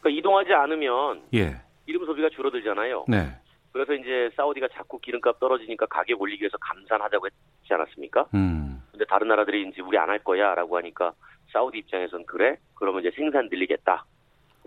그러니까 0.00 0.18
이동하지 0.20 0.52
않으면 0.52 1.22
예. 1.34 1.56
기름 1.86 2.06
소비가 2.06 2.28
줄어들잖아요. 2.30 3.06
네. 3.08 3.34
그래서 3.72 3.92
이제 3.94 4.30
사우디가 4.36 4.68
자꾸 4.74 5.00
기름값 5.00 5.40
떨어지니까 5.40 5.86
가격 5.86 6.20
올리기 6.22 6.42
위해서 6.42 6.56
감산하자고 6.58 7.26
했지 7.26 7.74
않았습니까? 7.74 8.26
음. 8.34 8.80
근데 8.92 9.04
다른 9.06 9.26
나라들이 9.26 9.68
이제 9.68 9.82
우리 9.82 9.98
안 9.98 10.08
할 10.08 10.20
거야라고 10.20 10.76
하니까 10.76 11.12
사우디 11.52 11.78
입장에선 11.78 12.24
그래? 12.26 12.56
그러면 12.74 13.00
이제 13.00 13.10
생산 13.16 13.48
늘리겠다. 13.50 14.04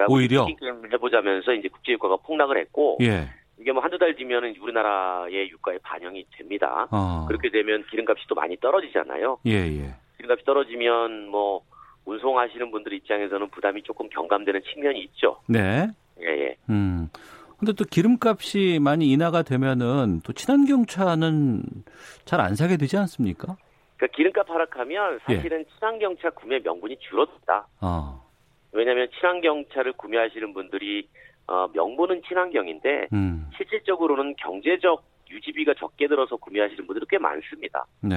오히려 0.09 0.45
해보자면서 0.91 1.53
이제 1.53 1.69
국제 1.69 1.93
유가가 1.93 2.17
폭락을 2.17 2.57
했고 2.57 2.97
예. 3.01 3.29
이게 3.59 3.71
뭐 3.71 3.81
한두 3.81 3.97
달 3.97 4.15
뒤면은 4.15 4.55
우리나라의 4.59 5.49
유가에 5.49 5.77
반영이 5.79 6.25
됩니다. 6.37 6.87
어. 6.91 7.25
그렇게 7.27 7.49
되면 7.49 7.83
기름값이 7.89 8.25
또 8.27 8.35
많이 8.35 8.55
떨어지잖아요. 8.57 9.39
예, 9.47 9.51
예. 9.51 9.95
기름값이 10.17 10.45
떨어지면 10.45 11.27
뭐 11.27 11.61
운송하시는 12.05 12.71
분들 12.71 12.93
입장에서는 12.93 13.49
부담이 13.49 13.83
조금 13.83 14.07
경감되는 14.09 14.61
측면이 14.73 14.99
있죠. 15.05 15.39
네. 15.47 15.87
예, 16.21 16.25
예. 16.25 16.55
음. 16.69 17.09
근데 17.57 17.73
또 17.73 17.83
기름값이 17.85 18.77
많이 18.81 19.11
인하가 19.11 19.41
되면은 19.41 20.21
또 20.23 20.31
친환경 20.33 20.85
차는 20.85 21.63
잘 22.25 22.39
안 22.39 22.55
사게 22.55 22.77
되지 22.77 22.97
않습니까? 22.97 23.57
그러니까 23.97 24.15
기름값 24.15 24.47
하락하면 24.47 25.19
사실은 25.25 25.61
예. 25.61 25.65
친환경 25.75 26.15
차 26.17 26.29
구매 26.29 26.59
명분이 26.59 26.97
줄어든다. 26.99 27.67
어. 27.81 28.23
왜냐하면 28.71 29.07
친환경 29.19 29.65
차를 29.73 29.93
구매하시는 29.93 30.53
분들이 30.53 31.07
어, 31.47 31.67
명분은 31.73 32.21
친환경인데 32.27 33.07
음. 33.13 33.49
실질적으로는 33.55 34.35
경제적 34.35 35.03
유지비가 35.29 35.73
적게 35.75 36.07
들어서 36.07 36.35
구매하시는 36.37 36.85
분들이 36.85 37.05
꽤 37.09 37.17
많습니다. 37.17 37.85
네. 38.01 38.15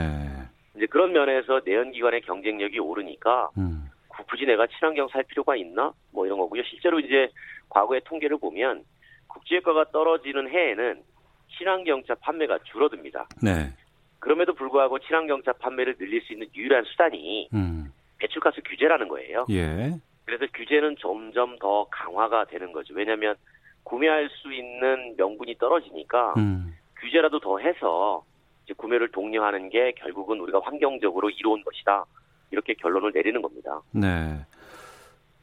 이제 0.76 0.86
그런 0.86 1.12
면에서 1.12 1.60
내연기관의 1.64 2.22
경쟁력이 2.22 2.78
오르니까 2.78 3.50
음. 3.58 3.88
굳이 4.28 4.44
내가 4.44 4.66
친환경 4.66 5.08
살 5.08 5.22
필요가 5.24 5.56
있나? 5.56 5.92
뭐 6.12 6.26
이런 6.26 6.38
거고요. 6.38 6.62
실제로 6.64 7.00
이제 7.00 7.30
과거의 7.68 8.02
통계를 8.04 8.38
보면 8.38 8.84
국제유가가 9.28 9.90
떨어지는 9.92 10.48
해에는 10.50 11.02
친환경차 11.56 12.16
판매가 12.16 12.58
줄어듭니다. 12.64 13.28
네. 13.42 13.72
그럼에도 14.18 14.54
불구하고 14.54 14.98
친환경차 14.98 15.54
판매를 15.54 15.96
늘릴 15.96 16.20
수 16.22 16.32
있는 16.32 16.46
유일한 16.54 16.84
수단이 16.84 17.48
음. 17.54 17.92
배출가스 18.18 18.60
규제라는 18.64 19.08
거예요. 19.08 19.46
예. 19.50 19.98
그래서 20.30 20.46
규제는 20.54 20.94
점점 21.00 21.58
더 21.58 21.86
강화가 21.90 22.44
되는 22.44 22.70
거죠. 22.70 22.94
왜냐하면 22.94 23.34
구매할 23.82 24.30
수 24.30 24.52
있는 24.52 25.16
명분이 25.16 25.56
떨어지니까 25.58 26.34
음. 26.36 26.72
규제라도 27.00 27.40
더 27.40 27.58
해서 27.58 28.24
이제 28.64 28.72
구매를 28.76 29.10
독려하는 29.10 29.70
게 29.70 29.92
결국은 29.96 30.38
우리가 30.38 30.60
환경적으로 30.62 31.30
이로운 31.30 31.64
것이다. 31.64 32.04
이렇게 32.52 32.74
결론을 32.74 33.10
내리는 33.12 33.42
겁니다. 33.42 33.80
네. 33.90 34.46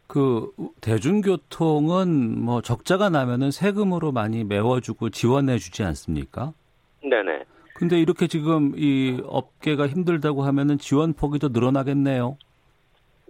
그 0.07 0.53
대중교통은 0.79 2.39
뭐 2.39 2.61
적자가 2.61 3.09
나면은 3.09 3.51
세금으로 3.51 4.13
많이 4.13 4.45
메워주고 4.45 5.09
지원해주지 5.09 5.83
않습니까? 5.83 6.53
네네. 7.01 7.43
근데 7.75 7.99
이렇게 7.99 8.27
지금 8.27 8.71
이 8.77 9.21
업계가 9.25 9.87
힘들다고 9.87 10.43
하면은 10.43 10.77
지원 10.77 11.11
폭이 11.11 11.39
더 11.39 11.49
늘어나겠네요. 11.49 12.37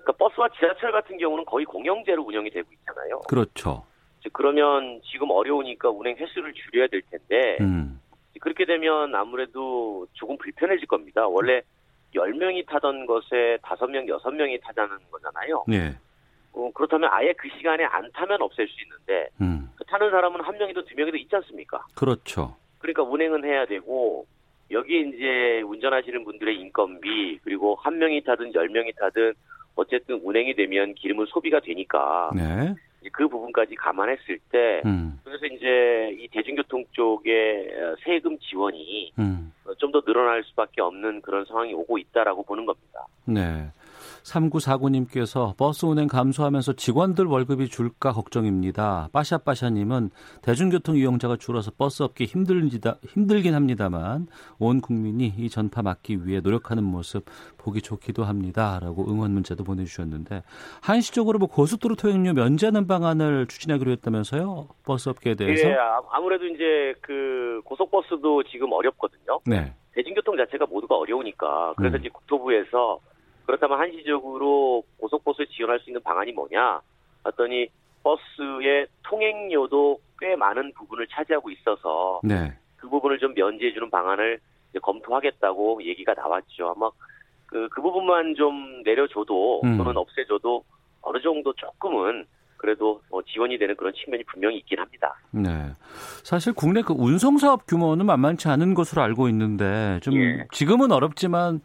그러니까 0.07 0.13
버스와 0.13 0.49
지하철 0.57 0.91
같은 0.93 1.17
경우는 1.17 1.43
거의 1.45 1.65
공영제로 1.65 2.23
운영이 2.23 2.49
되고 2.49 2.67
있잖아요. 2.71 3.19
그렇죠. 3.27 3.85
그러면 4.31 5.01
지금 5.11 5.29
어려우니까 5.31 5.89
운행 5.89 6.15
횟수를 6.17 6.53
줄여야 6.53 6.87
될 6.87 7.01
텐데 7.09 7.57
음. 7.61 7.99
그렇게 8.39 8.65
되면 8.65 9.13
아무래도 9.15 10.07
조금 10.13 10.37
불편해질 10.37 10.87
겁니다. 10.87 11.27
원래 11.27 11.61
10명이 12.15 12.67
타던 12.67 13.05
것에 13.05 13.57
5명, 13.61 14.07
6명이 14.07 14.61
타자는 14.61 14.97
거잖아요. 15.11 15.65
네. 15.67 15.95
어, 16.53 16.71
그렇다면 16.73 17.09
아예 17.11 17.33
그 17.33 17.49
시간에 17.57 17.83
안 17.85 18.09
타면 18.11 18.41
없앨 18.41 18.67
수 18.67 18.75
있는데 18.83 19.29
음. 19.41 19.69
그 19.75 19.83
타는 19.85 20.09
사람은 20.09 20.41
한 20.41 20.57
명이도 20.57 20.85
두 20.85 20.95
명이도 20.95 21.17
있지 21.17 21.35
않습니까? 21.35 21.85
그렇죠. 21.95 22.55
그러니까 22.79 23.03
운행은 23.03 23.43
해야 23.45 23.65
되고 23.65 24.25
여기에 24.71 24.99
이제 24.99 25.61
운전하시는 25.65 26.23
분들의 26.23 26.55
인건비 26.59 27.39
그리고 27.43 27.75
한 27.75 27.97
명이 27.97 28.23
타든 28.23 28.53
열 28.53 28.67
명이 28.69 28.91
타든 28.93 29.33
어쨌든 29.77 30.19
운행이 30.23 30.55
되면 30.55 30.93
기름은 30.95 31.27
소비가 31.27 31.59
되니까 31.59 32.31
네. 32.35 32.75
그 33.13 33.27
부분까지 33.27 33.75
감안했을 33.75 34.39
때 34.51 34.81
음. 34.85 35.19
그래서 35.23 35.45
이제 35.45 36.15
이 36.19 36.27
대중교통 36.29 36.83
쪽에 36.91 37.69
세금 38.03 38.37
지원이 38.39 39.13
음. 39.19 39.53
좀더 39.77 40.01
늘어날 40.01 40.43
수밖에 40.43 40.81
없는 40.81 41.21
그런 41.21 41.45
상황이 41.45 41.73
오고 41.73 41.97
있다라고 41.97 42.43
보는 42.43 42.65
겁니다. 42.65 43.05
네. 43.25 43.67
3949님께서 44.27 45.55
버스 45.57 45.85
운행 45.85 46.07
감소하면서 46.07 46.73
직원들 46.73 47.25
월급이 47.25 47.69
줄까 47.69 48.11
걱정입니다. 48.11 49.09
빠샤빠샤님은 49.13 50.09
대중교통 50.41 50.97
이용자가 50.97 51.37
줄어서 51.37 51.71
버스 51.77 52.03
업계 52.03 52.25
힘들다, 52.25 52.97
힘들긴 53.05 53.53
합니다만 53.53 54.27
온 54.59 54.81
국민이 54.81 55.33
이 55.37 55.49
전파 55.49 55.81
막기 55.81 56.25
위해 56.27 56.41
노력하는 56.41 56.83
모습 56.83 57.25
보기 57.57 57.81
좋기도 57.81 58.23
합니다. 58.23 58.79
라고 58.81 59.09
응원 59.09 59.31
문자도 59.31 59.63
보내주셨는데 59.63 60.43
한시적으로 60.81 61.39
뭐 61.39 61.47
고속도로 61.47 61.95
통행료 61.95 62.33
면제하는 62.33 62.87
방안을 62.87 63.47
추진하기로 63.47 63.91
했다면서요? 63.91 64.67
버스 64.85 65.09
업계에 65.09 65.35
대해서? 65.35 65.69
예, 65.69 65.73
아, 65.73 66.01
아무래도 66.11 66.45
이제 66.45 66.93
그 67.01 67.61
고속버스도 67.63 68.43
지금 68.43 68.71
어렵거든요. 68.71 69.39
네. 69.45 69.73
대중교통 69.93 70.37
자체가 70.37 70.65
모두가 70.67 70.95
어려우니까 70.95 71.73
그래서 71.75 71.97
음. 71.97 72.01
이제 72.01 72.09
국토부에서 72.09 72.99
그렇다면 73.47 73.79
한시적으로 73.79 74.83
고속버스 74.97 75.47
지원할 75.47 75.79
수 75.79 75.89
있는 75.89 76.03
방안이 76.03 76.33
뭐냐? 76.33 76.81
봤더니 77.23 77.67
버스의 78.03 78.87
통행료도 79.03 79.99
꽤 80.19 80.35
많은 80.35 80.73
부분을 80.73 81.07
차지하고 81.07 81.49
있어서 81.51 82.19
네. 82.23 82.53
그 82.75 82.89
부분을 82.89 83.19
좀 83.19 83.33
면제해주는 83.33 83.89
방안을 83.89 84.39
검토하겠다고 84.81 85.83
얘기가 85.83 86.13
나왔죠. 86.13 86.73
아마 86.75 86.89
그, 87.45 87.69
그 87.69 87.81
부분만 87.81 88.35
좀 88.35 88.83
내려줘도 88.83 89.61
음. 89.63 89.77
또는 89.77 89.95
없애줘도 89.95 90.63
어느 91.01 91.21
정도 91.21 91.53
조금은 91.53 92.25
그래도 92.57 93.01
뭐 93.09 93.21
지원이 93.23 93.57
되는 93.57 93.75
그런 93.75 93.93
측면이 93.93 94.23
분명히 94.25 94.57
있긴 94.57 94.79
합니다. 94.79 95.15
네. 95.31 95.49
사실 96.23 96.53
국내 96.53 96.81
그 96.81 96.93
운송 96.97 97.37
사업 97.37 97.65
규모는 97.65 98.05
만만치 98.05 98.49
않은 98.49 98.73
것으로 98.73 99.01
알고 99.03 99.29
있는데 99.29 99.99
좀 100.01 100.15
예. 100.15 100.45
지금은 100.51 100.91
어렵지만 100.91 101.61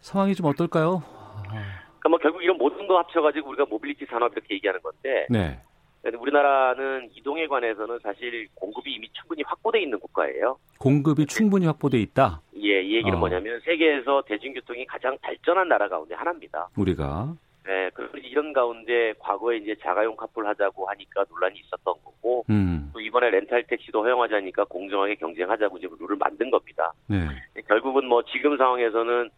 상황이 0.00 0.34
좀 0.34 0.46
어떨까요? 0.46 1.02
그러니까 1.44 2.08
뭐 2.08 2.18
결국 2.18 2.42
이런 2.42 2.56
모든 2.56 2.86
거 2.86 2.98
합쳐가지고 2.98 3.50
우리가 3.50 3.66
모빌리티 3.66 4.06
산업 4.06 4.32
이렇게 4.32 4.54
얘기하는 4.54 4.80
건데. 4.80 5.26
네. 5.30 5.60
우리나라는 6.02 7.10
이동에 7.14 7.46
관해서는 7.46 7.98
사실 8.02 8.48
공급이 8.54 8.94
이미 8.94 9.08
충분히 9.12 9.42
확보돼 9.46 9.82
있는 9.82 9.98
국가예요. 10.00 10.58
공급이 10.78 11.26
충분히 11.26 11.66
확보돼 11.66 11.98
있다. 12.00 12.40
예, 12.56 12.80
이 12.80 12.94
얘기는 12.94 13.14
어. 13.14 13.18
뭐냐면 13.18 13.60
세계에서 13.60 14.22
대중교통이 14.26 14.86
가장 14.86 15.18
발전한 15.20 15.68
나라 15.68 15.88
가운데 15.88 16.14
하나입니다. 16.14 16.70
우리가. 16.76 17.34
네, 17.66 17.90
그래서 17.92 18.16
이런 18.16 18.54
가운데 18.54 19.12
과거에 19.18 19.58
이제 19.58 19.76
자가용 19.82 20.16
카풀 20.16 20.46
하자고 20.46 20.88
하니까 20.88 21.24
논란이 21.28 21.60
있었던 21.60 21.94
거고, 22.02 22.44
음. 22.48 22.90
또 22.94 23.00
이번에 23.00 23.28
렌탈 23.30 23.64
택시도 23.64 24.02
허용하자니까 24.02 24.64
공정하게 24.64 25.16
경쟁하자고 25.16 25.76
이제 25.76 25.86
룰을 26.00 26.16
만든 26.16 26.50
겁니다. 26.50 26.90
네. 27.06 27.28
결국은 27.68 28.06
뭐 28.06 28.22
지금 28.32 28.56
상황에서는 28.56 29.28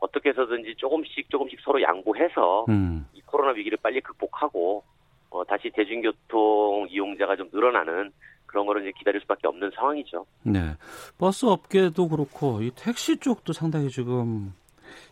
어떻게 0.00 0.30
해서든지 0.30 0.74
조금씩 0.76 1.30
조금씩 1.30 1.60
서로 1.62 1.80
양보해서 1.80 2.64
음. 2.68 3.06
이 3.12 3.20
코로나 3.22 3.52
위기를 3.52 3.78
빨리 3.82 4.00
극복하고 4.00 4.82
어, 5.30 5.44
다시 5.44 5.70
대중교통 5.70 6.88
이용자가 6.90 7.36
좀 7.36 7.48
늘어나는 7.52 8.10
그런 8.46 8.66
거를 8.66 8.82
이제 8.82 8.92
기다릴 8.98 9.20
수밖에 9.20 9.46
없는 9.46 9.70
상황이죠. 9.76 10.26
네. 10.42 10.74
버스 11.18 11.46
업계도 11.46 12.08
그렇고 12.08 12.62
이 12.62 12.72
택시 12.74 13.16
쪽도 13.18 13.52
상당히 13.52 13.90
지금 13.90 14.52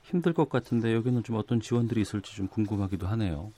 힘들 0.03 0.33
것 0.33 0.49
같은데 0.49 0.93
여기는 0.95 1.23
좀 1.23 1.37
어떤 1.37 1.61
지원들이 1.61 2.01
있을지 2.01 2.35
좀 2.35 2.49
궁금하기도 2.49 3.07
하네요. 3.07 3.53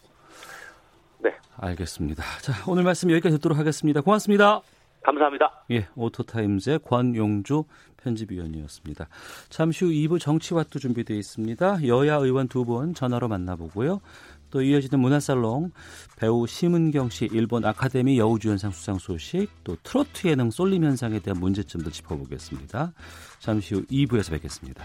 네. 1.19 1.35
알겠습니다. 1.57 2.23
자, 2.43 2.53
오늘 2.71 2.83
말씀 2.83 3.11
여기까지 3.11 3.37
듣도록 3.37 3.57
하겠습니다. 3.57 4.03
고맙습니다. 4.03 4.61
감사합니다. 5.03 5.65
예, 5.71 5.89
오토타임즈의 5.97 6.81
권용주 6.81 7.65
편집위원이었습니다. 8.03 9.09
잠시 9.49 9.85
후 9.85 9.91
2부 9.91 10.21
정치와도 10.21 10.79
준비되어 10.79 11.17
있습니다. 11.17 11.87
여야 11.87 12.17
의원 12.17 12.49
두 12.49 12.65
분 12.65 12.95
전화로 12.95 13.29
만나보고요. 13.29 14.01
또 14.51 14.63
이어지는 14.63 14.99
문화살롱 15.01 15.71
배우 16.17 16.47
심은경 16.47 17.11
씨 17.11 17.29
일본 17.33 17.65
아카데미 17.65 18.19
여우주연상 18.19 18.73
수상 18.73 18.99
소식 18.99 19.49
또 19.65 19.77
트로트 19.83 20.27
예능 20.29 20.51
쏠림 20.51 20.85
현상에 20.85 21.21
대한 21.21 21.39
문제점도 21.41 21.91
짚어보겠습니다. 21.91 22.93
잠시 23.39 23.75
후 23.75 23.85
2부에서 23.87 24.31
뵙겠습니다. 24.33 24.85